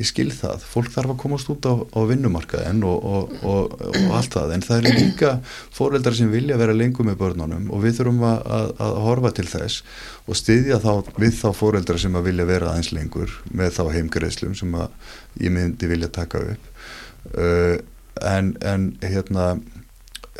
ég 0.00 0.08
skil 0.08 0.30
það. 0.32 0.64
Fólk 0.66 0.90
þarf 0.94 1.12
að 1.12 1.18
komast 1.20 1.50
út 1.52 1.66
á, 1.68 1.74
á 1.76 2.00
vinnumarkaðin 2.08 2.80
og, 2.88 3.04
og, 3.04 3.34
og, 3.46 3.74
og 3.84 4.14
allt 4.16 4.34
það. 4.36 4.54
En 4.56 4.64
það 4.64 4.88
er 4.88 4.96
líka 4.96 5.32
fóreldrar 5.76 6.16
sem 6.16 6.32
vilja 6.32 6.58
vera 6.60 6.74
lengur 6.76 7.06
með 7.06 7.20
börnunum 7.20 7.68
og 7.70 7.84
við 7.84 8.00
þurfum 8.00 8.24
að, 8.30 8.40
að, 8.56 8.72
að 8.86 8.98
horfa 9.06 9.32
til 9.36 9.46
þess 9.50 9.84
og 10.24 10.40
styðja 10.40 10.80
þá 10.82 10.90
við 11.20 11.38
þá 11.38 11.48
fóreldrar 11.60 12.02
sem 12.02 12.18
að 12.18 12.28
vilja 12.30 12.48
vera 12.48 12.72
aðeins 12.72 12.92
lengur 12.96 13.38
með 13.52 13.76
þá 13.76 13.82
heimgreðslum 13.98 14.58
sem 14.58 14.76
að 14.80 15.16
ég 15.44 15.54
myndi 15.54 15.90
vilja 15.90 16.12
taka 16.20 16.42
upp. 16.54 16.70
Uh, 17.36 17.76
en, 18.22 18.56
en 18.60 18.94
hérna 19.04 19.52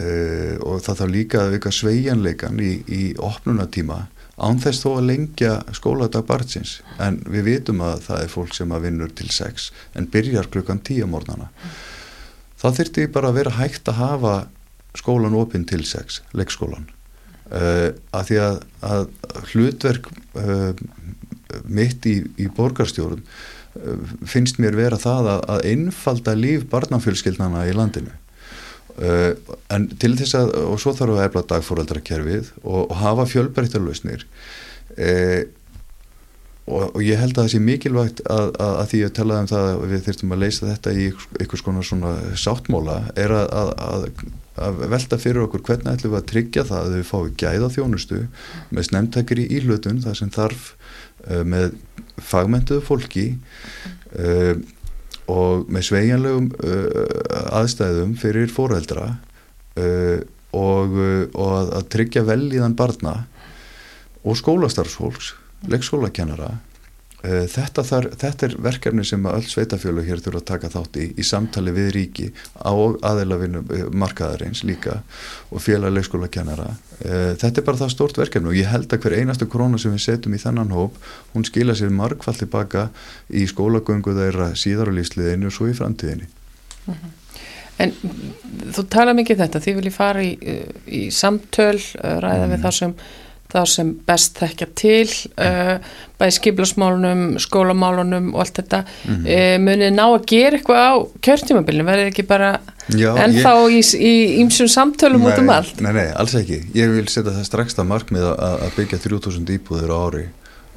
Uh, 0.01 0.57
og 0.65 0.79
það 0.81 1.01
þarf 1.01 1.11
líka 1.13 1.39
að 1.43 1.51
vika 1.57 1.71
sveigjanleikan 1.75 2.61
í, 2.63 2.71
í 2.89 3.01
opnunatíma 3.21 4.05
ánþess 4.41 4.85
þó 4.85 4.91
að 4.95 5.09
lengja 5.11 5.57
skóladag 5.77 6.25
barnsins. 6.29 6.79
En 7.03 7.19
við 7.27 7.49
vitum 7.49 7.83
að 7.85 8.07
það 8.07 8.23
er 8.23 8.33
fólk 8.33 8.55
sem 8.57 8.73
að 8.73 8.87
vinnur 8.87 9.13
til 9.19 9.29
6 9.35 9.67
en 9.99 10.09
byrjar 10.15 10.49
klukkan 10.55 10.81
10 10.87 11.11
mornana 11.11 11.51
þá 12.61 12.67
þurfti 12.79 13.07
bara 13.13 13.33
að 13.33 13.41
vera 13.41 13.57
hægt 13.59 13.91
að 13.91 14.01
hafa 14.01 14.35
skólan 14.97 15.37
opinn 15.37 15.67
til 15.69 15.83
6 15.87 16.23
leikskólan. 16.39 16.89
Uh, 17.51 17.91
að 18.15 18.31
því 18.31 18.41
að, 18.47 18.59
að 18.87 19.07
hlutverk 19.51 20.11
uh, 20.39 20.71
mitt 21.67 22.07
í, 22.07 22.21
í 22.39 22.47
borgarstjórun 22.55 23.25
finnst 24.27 24.59
mér 24.63 24.77
vera 24.79 24.99
það 25.01 25.29
að, 25.35 25.45
að 25.55 25.69
einfalda 25.71 26.35
líf 26.39 26.67
barnafjölskyldnana 26.73 27.69
í 27.71 27.77
landinu. 27.77 28.17
Uh, 29.01 29.33
en 29.73 29.87
til 30.03 30.13
þess 30.19 30.35
að 30.37 30.51
og 30.67 30.81
svo 30.83 30.93
þarf 30.97 31.15
að 31.15 31.25
efla 31.29 31.45
dagfóraldrakerfið 31.55 32.51
og, 32.61 32.83
og 32.91 32.99
hafa 33.01 33.25
fjölbreyttarlausnir 33.31 34.27
uh, 34.27 35.47
og, 36.67 36.91
og 36.91 37.01
ég 37.05 37.21
held 37.21 37.33
að 37.39 37.47
það 37.47 37.53
sé 37.55 37.61
mikilvægt 37.65 38.21
að, 38.27 38.51
að, 38.51 38.75
að 38.83 38.91
því 38.91 39.01
að 39.07 39.15
talaði 39.17 39.45
um 39.45 39.51
það 39.53 39.69
að 39.71 39.85
við 39.93 40.05
þurftum 40.09 40.35
að 40.35 40.43
leysa 40.43 40.69
þetta 40.69 40.93
í 40.93 41.07
einhvers 41.39 41.65
konar 41.67 41.87
svona 41.87 42.13
sáttmóla 42.43 42.99
er 43.19 43.35
að, 43.39 43.73
að 44.61 44.83
velta 44.93 45.19
fyrir 45.21 45.45
okkur 45.47 45.63
hvernig 45.67 45.95
ætlum 45.95 46.15
við 46.15 46.21
að 46.21 46.29
tryggja 46.33 46.67
það 46.69 46.83
að 46.83 46.97
við 46.97 47.07
fáum 47.09 47.31
gæða 47.41 47.71
þjónustu 47.77 48.21
með 48.71 48.87
snemtakir 48.89 49.41
í 49.43 49.47
ílötun 49.59 50.03
það 50.05 50.19
sem 50.21 50.33
þarf 50.35 50.69
uh, 50.73 51.43
með 51.49 51.75
fagmentuðu 52.31 52.85
fólki 52.85 53.27
uh, 54.19 54.55
og 55.31 55.69
með 55.71 55.87
sveigjanlegum 55.91 56.49
uh, 56.59 57.51
aðstæðum 57.61 58.17
fyrir 58.21 58.51
fórældra 58.53 59.13
og, 59.81 60.97
og 61.39 61.53
að 61.79 61.85
tryggja 61.95 62.25
vel 62.27 62.43
í 62.51 62.59
þann 62.59 62.75
barna 62.77 63.13
og 64.27 64.35
skólastarfsfólks 64.37 65.31
leikskólakennara 65.71 66.51
Þetta, 67.21 67.83
þar, 67.85 68.07
þetta 68.17 68.47
er 68.47 68.55
verkefni 68.65 69.05
sem 69.05 69.27
öll 69.29 69.45
sveitafjölu 69.45 70.01
hér 70.07 70.23
þurfa 70.25 70.41
að 70.41 70.47
taka 70.49 70.71
þátt 70.73 70.95
í 70.97 71.11
í 71.21 71.27
samtali 71.27 71.73
við 71.75 71.91
ríki 71.97 72.29
á 72.57 72.73
aðeilafinu 72.73 73.63
eh, 73.75 73.85
markaðarins 73.93 74.63
líka 74.67 75.01
og 75.51 75.63
félag 75.65 75.95
leikskólakennara 75.97 76.71
eh, 77.05 77.37
þetta 77.41 77.61
er 77.61 77.67
bara 77.67 77.81
það 77.83 77.95
stort 77.95 78.21
verkefni 78.21 78.53
og 78.53 78.59
ég 78.59 78.71
held 78.71 78.91
að 78.93 79.05
hver 79.05 79.19
einastu 79.21 79.49
krónu 79.51 79.81
sem 79.81 79.95
við 79.95 80.05
setjum 80.07 80.37
í 80.37 80.43
þennan 80.43 80.75
hóp 80.75 80.99
hún 81.35 81.47
skila 81.49 81.77
sér 81.79 81.93
margfald 81.95 82.41
tilbaka 82.41 82.89
í 83.29 83.47
skólagöngu 83.51 84.17
þeirra 84.17 84.53
síðar 84.59 84.93
á 84.93 84.97
lífsliðinu 84.99 85.51
og 85.51 85.57
svo 85.57 85.71
í 85.71 85.77
framtíðinni 85.77 86.29
uh 86.87 86.95
-huh. 86.95 87.17
En 87.81 87.95
þú 88.77 88.83
tala 88.93 89.15
mikið 89.17 89.39
um 89.39 89.41
þetta, 89.41 89.61
því 89.65 89.73
vil 89.73 89.87
ég 89.89 89.95
fara 89.95 90.21
í, 90.21 90.33
í 90.85 91.11
samtöl, 91.11 91.81
ræða 91.97 92.45
mm. 92.45 92.51
við 92.53 92.61
það 92.67 92.75
sem 92.77 92.93
það 93.51 93.69
sem 93.75 93.93
best 94.07 94.41
þekkja 94.41 94.69
til 94.79 95.09
uh, 95.41 95.77
bæði 96.21 96.37
skiplasmálunum 96.37 97.23
skólamálunum 97.43 98.33
og 98.35 98.45
allt 98.45 98.61
þetta. 98.61 98.83
Mm 99.05 99.15
-hmm. 99.15 99.31
uh, 99.37 99.57
munið 99.67 99.95
ná 99.97 100.05
að 100.07 100.27
gera 100.33 100.59
eitthvað 100.59 100.83
á 100.87 100.93
kjörtímabilinu, 101.27 101.87
verður 101.89 102.13
ekki 102.13 102.27
bara 102.29 102.51
Já, 102.91 103.15
ennþá 103.15 103.55
ég, 103.71 103.95
í 103.95 104.13
ímsum 104.43 104.69
samtölum 104.71 105.23
nei, 105.23 105.31
út 105.31 105.43
um 105.43 105.55
allt? 105.55 105.81
Nei, 105.81 105.93
nei, 105.95 106.09
alls 106.11 106.35
ekki. 106.35 106.63
Ég 106.75 106.93
vil 106.97 107.07
setja 107.09 107.33
það 107.33 107.73
það 107.77 107.91
markmið 107.95 108.29
að, 108.35 108.69
byggja 108.77 108.99
3000 109.07 109.57
íbúður 109.57 109.95
á 109.95 109.99
ári. 110.01 110.27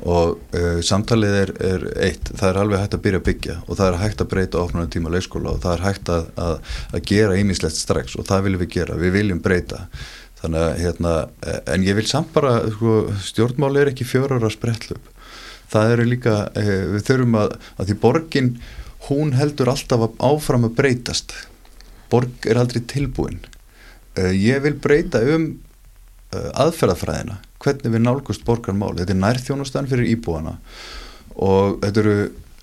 Og 0.03 0.33
uh, 0.57 0.79
samtalið 0.83 1.35
er, 1.39 1.51
er 1.63 1.83
eitt, 2.09 2.31
það 2.35 2.49
er 2.49 2.57
alveg 2.59 2.81
hægt 2.81 2.95
að 2.97 3.03
byrja 3.05 3.19
að 3.21 3.27
byggja 3.29 3.53
og 3.61 3.77
það 3.79 3.85
er 3.87 3.99
hægt 4.01 4.23
að 4.23 4.29
breyta 4.33 4.59
ofnarnar 4.59 4.89
tíma 4.91 5.13
leikskóla 5.13 5.53
og 5.53 5.61
það 5.63 5.77
er 5.77 5.83
hægt 5.85 6.11
að, 6.11 6.25
að, 6.43 6.73
að 6.91 7.05
gera 7.07 7.37
ímislegt 7.39 7.79
strax 7.79 8.17
og 8.19 8.27
það 8.27 8.43
viljum 8.49 8.63
við 8.65 8.73
gera, 8.73 8.97
við 8.99 9.15
viljum 9.15 9.39
breyta 9.45 9.85
þannig 10.43 10.59
að 10.67 10.77
hérna, 10.83 11.15
en 11.71 11.87
ég 11.87 11.95
vil 11.97 12.05
samt 12.09 12.29
bara 12.35 12.57
sko, 12.75 12.99
stjórnmál 13.23 13.77
er 13.79 13.93
ekki 13.93 14.07
fjörur 14.07 14.43
að 14.43 14.55
sprellup 14.57 15.09
það 15.73 15.95
eru 15.95 16.05
líka, 16.07 16.35
eh, 16.59 16.85
við 16.93 17.05
þurfum 17.07 17.39
að, 17.39 17.57
að 17.77 17.89
því 17.89 17.97
borgin, 18.03 18.51
hún 19.07 19.33
heldur 19.37 19.71
alltaf 19.73 20.05
áfram 20.23 20.67
að 20.67 20.75
breytast. 20.79 21.35
Borg 22.11 22.47
er 22.49 22.59
aldrei 22.61 22.83
tilbúin. 22.89 23.41
Eh, 24.15 24.33
ég 24.37 24.61
vil 24.65 24.75
breyta 24.77 25.23
um 25.33 25.49
eh, 26.33 26.49
aðferðafræðina 26.63 27.39
hvernig 27.63 27.93
við 27.93 28.03
nálgust 28.03 28.43
borgarmál, 28.43 28.91
þetta 28.97 29.13
er 29.15 29.21
nærþjónustan 29.21 29.87
fyrir 29.87 30.09
íbúana. 30.11 30.57
Og 31.39 31.79
þetta 31.79 32.01
eru 32.01 32.17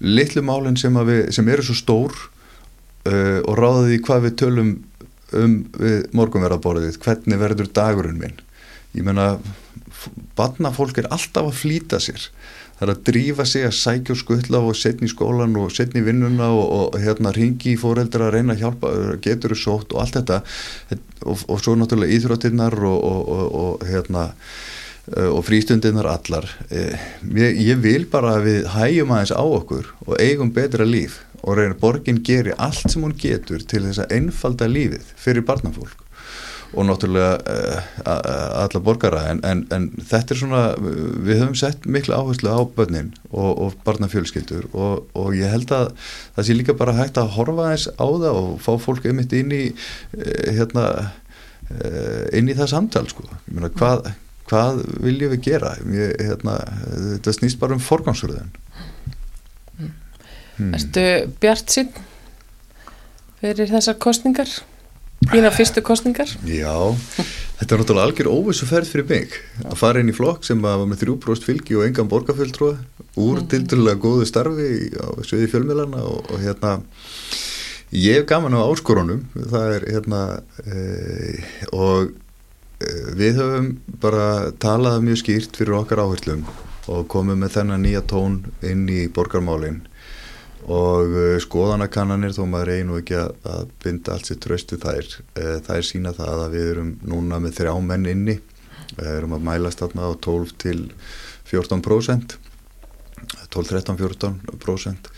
litlu 0.04 0.42
málinn 0.44 0.76
sem, 0.76 0.98
sem 1.32 1.48
eru 1.48 1.64
svo 1.64 1.76
stór 1.76 2.12
uh, 3.08 3.40
og 3.40 3.56
ráðið 3.56 3.94
í 3.96 4.00
hvað 4.04 4.26
við 4.26 4.34
tölum 4.42 4.70
um 5.36 5.58
morgunverðarborðið, 6.16 6.98
hvernig 7.04 7.40
verður 7.40 7.70
dagurinn 7.76 8.20
minn? 8.20 8.40
Ég 8.96 9.06
menna 9.06 9.36
barnafólk 10.38 10.98
er 10.98 11.10
alltaf 11.12 11.50
að 11.50 11.60
flýta 11.60 12.00
sér. 12.02 12.30
Það 12.80 12.86
er 12.86 12.92
að 12.94 13.00
drífa 13.10 13.44
sig 13.44 13.66
að 13.68 13.76
sækja 13.76 14.14
skuttla 14.16 14.62
og 14.64 14.76
setja 14.78 15.04
í 15.04 15.10
skólan 15.12 15.56
og 15.60 15.72
setja 15.74 16.00
í 16.00 16.04
vinnuna 16.06 16.48
og, 16.56 16.62
og 16.78 17.00
hérna 17.02 17.32
ringi 17.36 17.74
í 17.74 17.80
fóreldra 17.80 18.30
að 18.30 18.38
reyna 18.38 18.56
að 18.56 18.62
hjálpa, 18.64 18.92
getur 19.20 19.52
þú 19.52 19.58
sótt 19.60 19.92
og 19.92 20.00
allt 20.00 20.16
þetta. 20.16 20.38
Og, 21.26 21.44
og 21.44 21.60
svo 21.60 21.76
náttúrulega 21.76 22.16
íþróttinnar 22.16 22.78
og, 22.88 23.34
og 23.60 23.84
hérna 23.84 24.30
og 25.10 25.42
frístundirnar 25.44 26.06
allar. 26.06 26.46
Ég, 26.70 27.60
ég 27.60 27.80
vil 27.82 28.06
bara 28.08 28.36
að 28.38 28.46
við 28.46 28.68
hægjum 28.72 29.12
aðeins 29.12 29.34
á 29.34 29.44
okkur 29.44 29.92
og 30.06 30.16
eigum 30.22 30.52
betra 30.54 30.86
líf 30.86 31.20
og 31.42 31.56
reynir 31.56 31.78
borgin 31.80 32.20
geri 32.26 32.54
allt 32.58 32.90
sem 32.90 33.02
hún 33.04 33.16
getur 33.18 33.62
til 33.64 33.86
þess 33.86 34.04
að 34.04 34.14
einfalda 34.18 34.68
lífið 34.70 35.12
fyrir 35.20 35.46
barnafólk. 35.48 36.06
Og 36.70 36.86
náttúrulega 36.86 37.40
uh, 37.50 37.86
alla 38.62 38.80
borgara 38.86 39.24
en, 39.32 39.40
en, 39.42 39.64
en 39.74 39.88
þetta 40.06 40.36
er 40.36 40.38
svona 40.38 40.60
við 40.78 41.40
höfum 41.40 41.56
sett 41.58 41.88
miklu 41.88 42.14
áherslu 42.14 42.52
á 42.54 42.62
börnin 42.76 43.08
og, 43.32 43.48
og 43.58 43.80
barnafjölskyldur 43.88 44.68
og, 44.70 45.08
og 45.18 45.34
ég 45.34 45.50
held 45.50 45.74
að 45.74 45.90
það 46.36 46.46
sé 46.46 46.54
líka 46.54 46.76
bara 46.78 46.94
hægt 46.94 47.18
að 47.18 47.32
horfa 47.34 47.72
eins 47.72 47.88
á 47.90 48.06
það 48.06 48.30
og 48.30 48.52
fá 48.62 48.70
fólk 48.86 49.10
einmitt 49.10 49.34
inn 49.34 49.50
í 49.50 49.64
uh, 49.72 50.46
hérna 50.46 50.86
uh, 51.08 52.24
inn 52.38 52.46
í 52.46 52.54
það 52.54 52.74
samtal 52.76 53.06
sko. 53.10 53.26
Ég 53.48 53.56
meina 53.56 53.74
hvað, 53.74 54.12
hvað 54.46 54.84
viljum 55.02 55.34
við 55.34 55.46
gera? 55.50 55.74
Ég, 55.90 56.14
hérna, 56.22 56.60
þetta 57.16 57.34
snýst 57.34 57.58
bara 57.58 57.74
um 57.74 57.82
forgangsröðun 57.82 58.54
Hmm. 60.60 60.74
Erstu 60.76 61.06
bjart 61.40 61.72
sín 61.72 61.88
fyrir 63.40 63.70
þessar 63.72 63.96
kostningar? 64.02 64.50
Þína 65.20 65.50
fyrstu 65.52 65.82
kostningar? 65.84 66.30
Já, 66.48 66.72
þetta 67.58 67.74
er 67.74 67.80
náttúrulega 67.82 68.06
algjör 68.06 68.28
óvissu 68.32 68.68
ferð 68.68 68.88
fyrir 68.88 69.08
mig 69.08 69.34
að 69.66 69.76
fara 69.76 70.00
inn 70.00 70.12
í 70.12 70.16
flokk 70.16 70.46
sem 70.48 70.60
var 70.64 70.80
með 70.88 71.02
þrjúbróst 71.02 71.44
fylgi 71.44 71.76
og 71.76 71.84
engan 71.84 72.08
borgarfjöldtróð 72.08 72.78
úr 73.20 73.42
mm. 73.42 73.50
tildulega 73.52 74.00
góðu 74.00 74.28
starfi 74.28 74.70
á 74.96 75.08
sviði 75.28 75.50
fjölmjölana 75.52 76.00
og, 76.08 76.24
og 76.32 76.40
hérna 76.40 76.72
ég 77.96 78.20
hef 78.20 78.26
gaman 78.30 78.56
á 78.56 78.64
áskorunum 78.64 79.26
það 79.36 79.76
er 79.76 79.86
hérna 79.90 80.22
e, 80.64 80.80
og 81.76 82.12
e, 82.80 82.90
við 83.20 83.42
höfum 83.42 83.70
bara 84.00 84.26
talað 84.62 85.04
mjög 85.04 85.20
skýrt 85.24 85.60
fyrir 85.60 85.82
okkar 85.82 86.04
áherslum 86.04 86.48
og 86.90 87.04
komum 87.12 87.44
með 87.44 87.58
þennan 87.58 87.84
nýja 87.84 88.04
tón 88.08 88.40
inn 88.64 88.88
í 88.88 89.02
borgarmálinn 89.12 89.82
og 90.68 91.14
uh, 91.14 91.36
skoðanakannanir 91.40 92.34
þó 92.36 92.42
maður 92.50 92.72
einu 92.76 92.98
ekki 93.00 93.16
að, 93.16 93.72
binda 93.82 94.14
allt 94.14 94.28
sér 94.28 94.40
tröstu 94.42 94.78
þær 94.80 95.06
uh, 95.06 95.56
þær 95.66 95.86
sína 95.86 96.12
það 96.16 96.44
að 96.44 96.56
við 96.56 96.70
erum 96.74 96.92
núna 97.06 97.40
með 97.40 97.56
þrjá 97.60 97.74
menn 97.86 98.08
inni. 98.10 98.36
Við 98.96 99.10
erum 99.14 99.36
að 99.36 99.46
mælast 99.46 99.80
þarna 99.80 100.10
á 100.10 100.12
12 100.18 100.54
til 100.60 100.78
14% 101.50 102.36
12, 103.50 103.70
13, 103.70 103.98
14% 104.00 105.10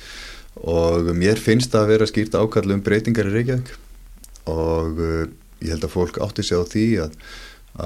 og 0.68 1.08
mér 1.16 1.40
finnst 1.40 1.72
það 1.72 1.84
að 1.84 1.90
vera 1.94 2.08
skýrt 2.10 2.34
ákall 2.36 2.74
um 2.74 2.82
breytingar 2.84 3.30
í 3.30 3.32
Reykjavík. 3.32 3.70
Og 4.52 4.98
ég 5.62 5.70
held 5.72 5.86
að 5.86 5.94
fólk 5.94 6.18
átti 6.20 6.44
sig 6.44 6.60
á 6.60 6.64
því 6.68 6.86
að, 7.06 7.14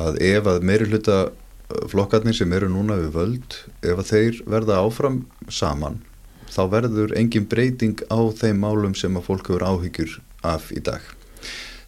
að 0.02 0.18
ef 0.26 0.48
að 0.50 0.66
meiri 0.66 0.88
hluta 0.90 1.18
flokkarnir 1.90 2.36
sem 2.36 2.52
eru 2.56 2.68
núna 2.70 2.98
við 3.00 3.12
völd 3.16 3.56
ef 3.82 4.00
að 4.00 4.10
þeir 4.10 4.42
verða 4.46 4.80
áfram 4.82 5.22
saman 5.50 6.00
þá 6.52 6.62
verður 6.72 7.14
engin 7.18 7.46
breyting 7.50 8.02
á 8.09 8.18
þeim 8.37 8.61
málum 8.64 8.96
sem 8.98 9.16
að 9.18 9.28
fólk 9.30 9.50
hefur 9.50 9.66
áhyggjur 9.66 10.18
af 10.46 10.70
í 10.74 10.82
dag. 10.85 11.02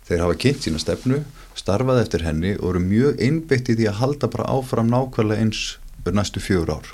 Þeir 0.09 0.25
hafa 0.25 0.39
kynnt 0.41 0.65
sína 0.65 0.81
stefnu, 0.81 1.23
starfað 1.59 2.03
eftir 2.05 2.25
henni 2.25 2.55
og 2.59 2.73
eru 2.73 2.83
mjög 2.85 3.21
einbyggt 3.23 3.73
í 3.73 3.77
því 3.79 3.91
að 3.91 4.01
halda 4.03 4.31
bara 4.33 4.49
áfram 4.57 4.91
nákvæmlega 4.93 5.45
eins 5.45 5.63
næstu 6.09 6.41
fjögur 6.41 6.79
ár 6.79 6.87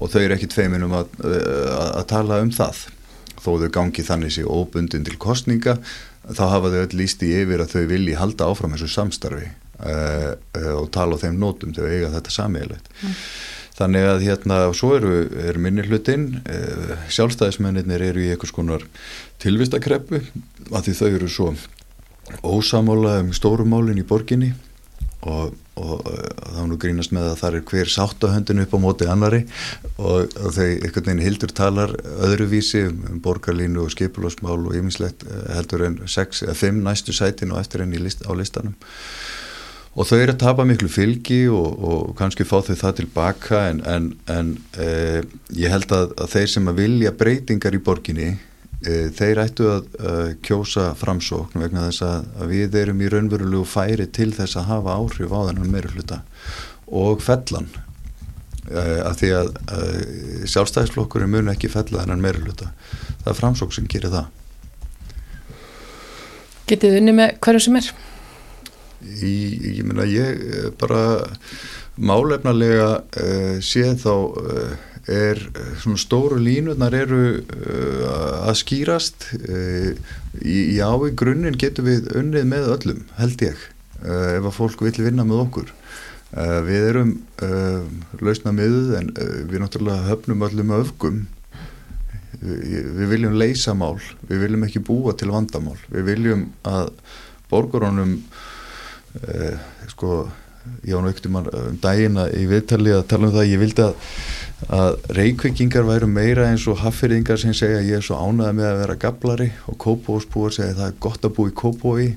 og 0.00 0.10
þau 0.10 0.20
eru 0.22 0.34
ekki 0.36 0.48
tveiminum 0.50 0.94
að, 0.96 1.10
að, 1.22 1.90
að 2.00 2.06
tala 2.10 2.40
um 2.42 2.52
það. 2.54 2.86
Þó 3.36 3.50
þau 3.60 3.68
gangi 3.74 4.04
þannig 4.06 4.32
sér 4.34 4.48
óbundin 4.50 5.04
til 5.06 5.18
kostninga 5.20 5.76
þá 6.26 6.42
hafa 6.50 6.72
þau 6.72 6.80
öll 6.80 6.98
lísti 6.98 7.28
yfir 7.42 7.62
að 7.62 7.74
þau 7.74 7.84
vilji 7.92 8.16
halda 8.18 8.48
áfram 8.50 8.74
þessu 8.74 8.88
samstarfi 8.90 9.46
uh, 9.46 10.32
uh, 10.34 10.72
og 10.80 10.88
tala 10.94 11.18
á 11.18 11.22
þeim 11.22 11.38
nótum 11.42 11.74
þegar 11.76 11.92
eiga 11.92 12.12
þetta 12.16 12.34
samíðilegt. 12.34 12.90
Mm. 13.02 13.20
Þannig 13.76 14.06
að 14.08 14.22
hérna, 14.24 14.60
og 14.70 14.76
svo 14.78 14.94
eru, 14.96 15.14
eru 15.36 15.60
minni 15.60 15.84
hlutin, 15.84 16.40
eh, 16.48 16.94
sjálfstæðismennir 17.12 18.04
eru 18.08 18.22
í 18.24 18.30
einhvers 18.32 18.54
konar 18.56 18.86
tilvistakreppu 19.42 20.22
að 20.72 20.86
því 20.86 20.94
þau 21.00 21.10
eru 21.10 21.28
svo 21.28 21.50
ósamála 22.42 23.20
um 23.20 23.34
stórumálinn 23.36 24.00
í 24.00 24.06
borginni 24.06 24.54
og, 25.26 25.54
og 25.76 26.02
þá 26.06 26.60
nú 26.68 26.78
grínast 26.80 27.12
með 27.14 27.30
að 27.30 27.38
það 27.40 27.56
er 27.58 27.64
hver 27.70 27.92
sáttahöndin 27.92 28.62
upp 28.64 28.74
á 28.74 28.78
móti 28.82 29.08
annari 29.10 29.42
og, 29.96 30.32
og 30.38 30.54
þau 30.56 30.66
einhvern 30.66 31.08
veginn 31.08 31.24
hildur 31.24 31.54
talar 31.56 31.94
öðruvísi 32.28 32.86
um, 32.88 33.00
um 33.10 33.22
borgarlínu 33.24 33.84
og 33.84 33.94
skipulásmál 33.94 34.58
og 34.58 34.76
yfinslegt 34.76 35.26
eh, 35.28 35.48
heldur 35.56 35.86
en 35.88 35.98
6 36.06 36.46
eða 36.46 36.56
5 36.62 36.82
næstu 36.86 37.16
sætin 37.16 37.54
og 37.54 37.62
eftir 37.62 37.84
enn 37.84 37.96
list, 38.00 38.24
á 38.26 38.32
listanum 38.38 38.76
og 39.96 40.04
þau 40.04 40.18
eru 40.18 40.34
að 40.34 40.42
tapa 40.42 40.66
miklu 40.68 40.90
fylgi 40.92 41.46
og, 41.48 41.68
og 41.80 42.10
kannski 42.18 42.44
fá 42.44 42.58
þau 42.64 42.74
það 42.76 42.98
tilbaka 43.00 43.62
en, 43.70 43.80
en, 43.88 44.10
en 44.32 44.52
eh, 44.82 45.22
ég 45.56 45.72
held 45.72 45.94
að, 45.96 46.12
að 46.20 46.34
þeir 46.34 46.52
sem 46.52 46.68
að 46.68 46.82
vilja 46.82 47.14
breytingar 47.16 47.76
í 47.76 47.80
borginni 47.86 48.28
e, 48.34 49.08
þeir 49.16 49.40
ættu 49.46 49.70
að 49.72 49.88
uh, 49.96 50.30
kjósa 50.44 50.90
framsókn 51.00 51.64
vegna 51.64 51.86
þess 51.88 52.04
að, 52.04 52.28
að 52.36 52.52
við 52.52 52.78
erum 52.82 53.00
í 53.00 53.10
raunverulegu 53.12 53.64
færi 53.68 54.08
til 54.12 54.28
þess 54.36 54.60
að 54.60 54.70
hafa 54.74 54.98
áhrif 55.00 55.32
á 55.32 55.40
þennan 55.48 55.72
meiri 55.72 55.92
hluta 55.94 56.20
og 56.86 57.24
fellan. 57.24 57.70
Uh, 58.66 59.00
af 59.06 59.20
því 59.20 59.28
að 59.38 59.52
uh, 59.54 60.46
sjálfstæðisflokkurinn 60.50 61.30
mun 61.30 61.52
ekki 61.52 61.70
fella 61.70 62.02
þennan 62.02 62.24
meiri 62.24 62.42
hluta 62.42 62.72
það 63.26 63.32
er 63.32 63.38
framsókn 63.40 63.74
sem 63.74 63.86
gerir 63.90 64.12
það. 64.12 64.26
Getið 66.66 66.98
unni 67.00 67.14
með 67.14 67.36
hverju 67.42 67.62
sem 67.62 67.78
er? 67.78 67.88
Í, 69.04 69.32
ég 69.76 69.84
meina 69.84 70.06
ég 70.08 70.40
eh, 70.40 70.68
bara 70.80 71.20
málefnarlega 71.96 72.88
uh, 73.00 73.56
séð 73.64 74.02
þá 74.02 74.12
uh, 74.12 74.72
er 75.06 75.38
svona 75.80 76.00
stóru 76.00 76.38
línutnar 76.42 76.96
eru 76.96 77.20
uh, 77.38 78.48
að 78.48 78.56
skýrast 78.60 79.28
í, 79.36 80.76
í 80.76 80.80
ái 80.80 81.12
grunninn 81.16 81.56
getum 81.60 81.88
við 81.88 82.10
unnið 82.18 82.48
með 82.50 82.68
öllum 82.74 83.04
held 83.20 83.44
ég 83.46 83.64
ef 84.06 84.44
að 84.44 84.52
fólk 84.52 84.82
vil 84.84 84.92
vinna 85.00 85.24
með 85.24 85.38
okkur. 85.46 85.70
Við 86.66 86.82
erum 86.90 87.12
lausna 88.20 88.52
miðuð 88.52 88.90
en 88.98 89.06
við 89.48 89.62
náttúrulega 89.62 90.04
höfnum 90.10 90.44
öllum 90.44 90.74
öfgum. 90.76 91.22
Við 92.42 93.06
viljum 93.08 93.38
leysa 93.40 93.72
mál, 93.74 93.96
við 94.28 94.44
viljum 94.44 94.66
ekki 94.68 94.84
búa 94.84 95.16
til 95.16 95.32
vandamál, 95.32 95.78
við 95.88 96.10
viljum 96.10 96.44
að 96.68 96.92
borgarónum 97.48 98.18
eh, 99.22 99.60
sko, 99.92 100.24
ég 100.86 100.96
án 100.98 101.08
aukti 101.08 101.30
mann 101.32 101.50
um 101.52 101.78
dagina 101.82 102.26
í 102.34 102.46
viðtali 102.50 102.94
að 102.94 103.06
tala 103.10 103.28
um 103.28 103.36
það, 103.36 103.50
ég 103.52 103.62
vildi 103.62 103.84
að, 103.86 104.10
að 104.78 104.90
reykvikingar 105.18 105.86
væru 105.86 106.10
meira 106.10 106.48
eins 106.50 106.66
og 106.70 106.80
haffyrðingar 106.82 107.40
sem 107.40 107.54
segja 107.56 107.84
ég 107.86 108.00
er 108.00 108.06
svo 108.06 108.18
ánaði 108.18 108.58
með 108.60 108.70
að 108.70 108.80
vera 108.82 108.98
gablari. 109.06 109.50
Og 109.70 109.78
kópósbúar 109.82 110.54
segja 110.56 110.78
það 110.78 110.90
er 110.90 111.00
gott 111.08 111.28
að 111.28 111.36
bú 111.38 111.48
í 111.50 111.56
kópói 111.56 112.08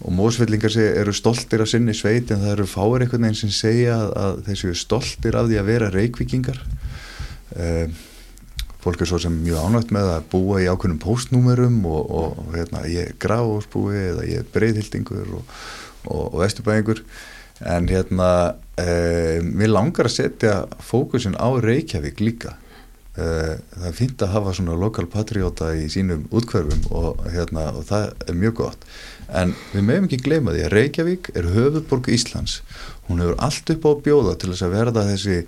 og 0.00 0.12
mósvellingar 0.16 0.72
segja 0.72 1.00
eru 1.02 1.12
stoltir 1.12 1.60
af 1.60 1.68
sinni 1.68 1.94
sveit 1.96 2.30
en 2.32 2.40
það 2.40 2.54
eru 2.54 2.68
fáir 2.68 3.04
einhvern 3.04 3.26
veginn 3.26 3.42
sem 3.42 3.52
segja 3.52 3.98
að, 3.98 4.12
að 4.22 4.38
þessu 4.48 4.76
stoltir 4.80 5.36
af 5.36 5.50
því 5.50 5.58
að 5.60 5.68
vera 5.68 5.90
reykvikingar 5.92 6.62
um, 7.56 7.98
fólk 8.80 9.02
er 9.04 9.10
svo 9.10 9.20
sem 9.20 9.34
mjög 9.44 9.66
ánægt 9.66 9.92
með 9.92 10.08
að 10.14 10.26
búa 10.32 10.62
í 10.62 10.68
ákveðnum 10.70 11.02
postnúmerum 11.02 11.82
og, 11.84 12.14
og 12.16 12.54
hérna, 12.54 12.86
ég 12.88 13.10
er 13.10 13.18
gráðsbúi 13.20 13.98
eða 14.06 14.26
ég 14.28 14.40
er 14.40 14.50
breyðhildingur 14.54 15.34
og, 15.36 15.58
og, 16.06 16.32
og 16.32 16.40
vesturbæðingur 16.42 17.04
en 17.60 17.88
hérna 17.90 18.30
e, 18.80 19.40
mér 19.44 19.72
langar 19.74 20.08
að 20.08 20.16
setja 20.16 20.54
fókusin 20.80 21.36
á 21.36 21.48
Reykjavík 21.60 22.22
líka. 22.24 22.54
E, 23.16 23.26
það 23.74 23.88
er 23.90 23.96
fint 23.96 24.24
að 24.24 24.34
hafa 24.34 24.54
svona 24.56 24.78
lokal 24.80 25.06
patriota 25.12 25.72
í 25.76 25.88
sínum 25.92 26.24
útkverfum 26.32 26.88
og 26.96 27.24
hérna 27.28 27.68
og 27.74 27.84
það 27.90 28.08
er 28.26 28.40
mjög 28.40 28.56
gott. 28.62 28.88
En 29.28 29.54
við 29.74 29.86
meðum 29.86 30.08
ekki 30.08 30.22
gleyma 30.24 30.56
því 30.56 30.64
að 30.66 30.74
Reykjavík 30.76 31.32
er 31.36 31.50
höfuborg 31.54 32.08
Íslands. 32.10 32.60
Hún 33.08 33.20
hefur 33.22 33.38
allt 33.44 33.74
upp 33.76 33.86
á 33.86 33.92
bjóða 34.08 34.36
til 34.40 34.54
þess 34.54 34.66
að 34.66 34.76
verða 34.78 35.06
þessi 35.12 35.40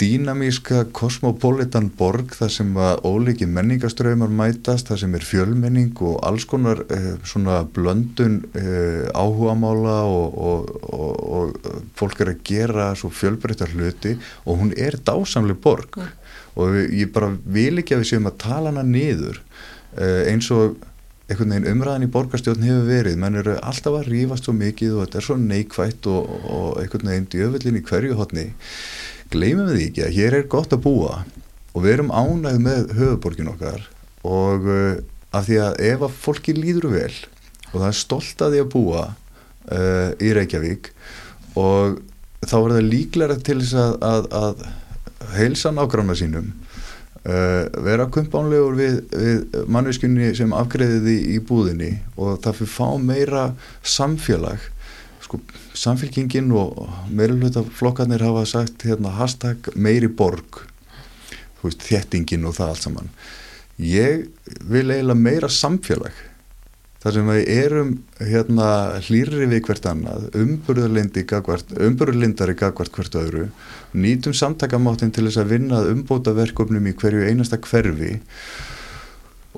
dýnamíska 0.00 0.88
kosmopolitan 0.90 1.86
borg 1.98 2.32
þar 2.34 2.50
sem 2.50 2.70
að 2.82 3.04
óliki 3.06 3.46
menningaströymar 3.46 4.32
mætast, 4.32 4.88
þar 4.90 5.00
sem 5.04 5.14
er 5.14 5.26
fjölmenning 5.26 5.92
og 6.02 6.16
alls 6.26 6.46
konar 6.50 6.82
eh, 6.90 7.12
svona 7.22 7.60
blöndun 7.76 8.40
eh, 8.58 9.06
áhugamála 9.14 10.00
og, 10.10 10.34
og, 10.48 10.72
og, 10.90 11.20
og 11.38 11.84
fólk 11.98 12.24
er 12.24 12.32
að 12.32 12.42
gera 12.48 12.88
svo 12.98 13.12
fjölbreyttar 13.14 13.70
hluti 13.76 14.16
og 14.44 14.64
hún 14.64 14.74
er 14.74 14.98
dásamleg 14.98 15.62
borg. 15.62 16.00
Mm. 16.00 16.20
og 16.54 16.74
ég 16.94 17.10
bara 17.10 17.32
vil 17.50 17.80
ekki 17.82 17.96
að 17.96 18.04
við 18.04 18.10
séum 18.12 18.28
að 18.30 18.36
tala 18.44 18.70
hana 18.70 18.84
niður. 18.86 19.40
Eh, 19.98 20.30
eins 20.30 20.50
og 20.54 20.76
einhvern 21.26 21.54
veginn 21.54 21.70
umræðin 21.72 22.06
í 22.06 22.12
borgarstjórn 22.12 22.66
hefur 22.66 22.84
verið, 22.90 23.16
menn 23.18 23.38
eru 23.40 23.56
alltaf 23.62 23.96
að 23.96 24.10
rífast 24.12 24.46
svo 24.46 24.54
mikið 24.54 24.98
og 24.98 25.06
þetta 25.06 25.20
er 25.20 25.26
svo 25.26 25.36
neikvægt 25.40 26.08
og 26.10 26.78
einhvern 26.82 27.10
veginn 27.10 27.28
djöfullin 27.32 27.78
í 27.80 27.84
hverju 27.86 28.18
hotni 28.18 28.46
gleymum 29.34 29.72
við 29.72 29.88
ekki 29.88 30.06
að 30.06 30.16
hér 30.18 30.38
er 30.38 30.48
gott 30.50 30.72
að 30.74 30.84
búa 30.86 31.18
og 31.74 31.82
við 31.82 31.96
erum 31.96 32.14
ánægð 32.14 32.62
með 32.62 32.96
höfuborgin 32.98 33.50
okkar 33.50 33.84
og 34.24 34.70
uh, 34.70 34.96
af 35.34 35.48
því 35.48 35.60
að 35.64 35.78
ef 35.90 36.06
að 36.06 36.18
fólki 36.24 36.54
líður 36.56 36.90
vel 36.94 37.12
og 37.72 37.78
það 37.80 37.88
er 37.90 37.98
stolt 37.98 38.44
að 38.44 38.54
því 38.54 38.64
að 38.64 38.72
búa 38.74 39.04
uh, 39.10 40.10
í 40.22 40.34
Reykjavík 40.36 40.90
og 41.58 42.00
þá 42.44 42.56
er 42.60 42.74
það 42.76 42.90
líklæra 42.92 43.38
til 43.40 43.58
þess 43.62 43.78
að, 43.80 43.96
að, 44.10 44.28
að 44.40 45.32
heilsa 45.34 45.72
nákvæmna 45.74 46.16
sínum 46.18 46.52
uh, 47.24 47.64
vera 47.86 48.06
kumpánlegur 48.14 48.78
við, 48.78 49.00
við 49.10 49.58
mannviskunni 49.66 50.30
sem 50.38 50.54
afgreðiði 50.56 51.16
í 51.34 51.40
búðinni 51.48 51.96
og 52.14 52.38
það 52.44 52.60
fyrir 52.60 52.74
fá 52.76 52.88
meira 53.02 53.44
samfélag 53.82 54.70
sko 55.34 55.74
samfélkingin 55.74 56.52
og 56.52 56.88
meirulhutaflokkarnir 57.10 58.22
hafa 58.22 58.44
sagt 58.46 58.84
hérna 58.84 59.10
hashtag 59.18 59.56
meiri 59.74 60.08
borg. 60.08 60.62
Veist, 61.62 61.82
þjettingin 61.82 62.46
og 62.46 62.54
það 62.54 62.68
allt 62.68 62.84
saman. 62.84 63.10
Ég 63.78 64.28
vil 64.68 64.90
eiginlega 64.90 65.18
meira 65.18 65.48
samfélag. 65.48 66.12
Þar 67.02 67.12
sem 67.12 67.28
við 67.28 67.48
erum 67.52 67.90
hérna 68.20 68.68
hlýri 69.04 69.46
við 69.50 69.64
hvert 69.66 69.86
annað 69.90 70.30
umburðurlindari 70.40 72.54
gagvart 72.56 72.92
hvert 72.94 73.18
öðru 73.20 73.48
nýtum 73.92 74.32
samtakamáttinn 74.32 75.12
til 75.12 75.26
þess 75.26 75.42
að 75.42 75.50
vinna 75.52 75.82
umbóta 75.90 76.32
verkefnum 76.32 76.86
í 76.88 76.94
hverju 76.96 77.26
einasta 77.28 77.60
hverfi 77.60 78.22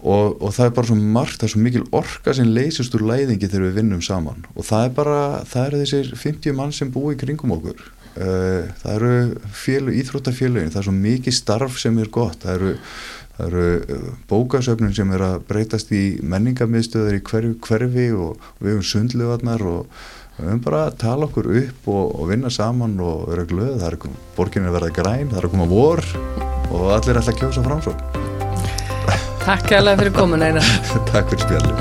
og, 0.03 0.37
og 0.43 0.53
það 0.53 0.69
er 0.69 0.73
bara 0.77 0.91
svo 0.91 0.97
margt, 1.01 1.41
það 1.41 1.49
er 1.49 1.53
svo 1.55 1.63
mikil 1.65 1.85
orka 1.97 2.35
sem 2.37 2.49
leysist 2.53 2.97
úr 2.97 3.05
læðingi 3.09 3.49
þegar 3.49 3.69
við 3.69 3.79
vinnum 3.81 4.03
saman. 4.05 4.45
Og 4.55 4.67
það 4.69 4.89
er 4.89 4.97
bara, 4.97 5.21
það 5.49 5.69
eru 5.69 5.83
þessir 5.83 6.11
50 6.21 6.57
mann 6.59 6.75
sem 6.77 6.91
búi 6.93 7.15
í 7.15 7.21
kringum 7.21 7.55
okkur. 7.57 7.85
Uh, 8.17 8.69
það 8.81 8.95
eru 8.97 9.95
íþróttafélagin 10.01 10.73
það 10.73 10.81
er 10.81 10.89
svo 10.89 10.97
mikið 10.97 11.37
starf 11.37 11.81
sem 11.81 11.97
er 12.01 12.13
gott. 12.13 12.45
Það 12.45 12.55
eru, 12.55 12.75
eru 13.47 13.65
eh, 13.77 14.05
bókasöfnun 14.31 14.95
sem 14.97 15.11
er 15.13 15.25
að 15.27 15.41
breytast 15.49 15.93
í 15.93 16.05
menningarmiðstöður 16.25 17.19
í 17.19 17.25
hverju 17.25 17.57
hverfi 17.67 18.07
og, 18.17 18.47
við 18.61 18.77
höfum 18.77 18.87
sundluvarnar 18.93 19.65
og 19.69 19.99
við 20.39 20.49
höfum 20.49 20.63
bara 20.65 20.85
að 20.89 21.01
tala 21.05 21.29
okkur 21.29 21.51
upp 21.63 21.91
og, 21.93 22.05
og 22.17 22.31
vinna 22.33 22.53
saman 22.53 22.97
og 23.01 23.27
vera 23.33 23.49
glöð, 23.49 23.75
það 23.81 23.91
er 23.91 24.21
borginni 24.37 24.73
að 24.73 24.79
verða 24.81 24.95
græn, 25.01 25.33
það 25.33 25.43
er 25.43 25.51
að 25.51 25.57
koma 25.57 25.73
vor 25.73 26.07
og 26.73 26.87
allir 26.97 27.21
ætla 27.21 27.37
að 27.37 27.43
kjósa 27.45 27.65
framsókn 27.69 28.26
Takk 29.47 29.77
alveg 29.77 30.01
fyrir 30.01 30.15
komin 30.17 30.43
eina 30.43 30.63
Takk 31.13 31.31
fyrir 31.31 31.45
spjallum 31.45 31.79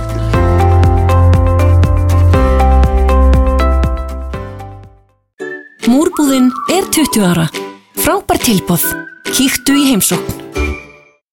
Múrbúðin 5.89 6.51
er 6.73 6.85
20 6.93 7.25
ára. 7.25 7.49
Frábær 7.97 8.41
tilbóð 8.45 8.85
Kíktu 9.33 9.73
í 9.81 9.89
heimsókn 9.89 10.44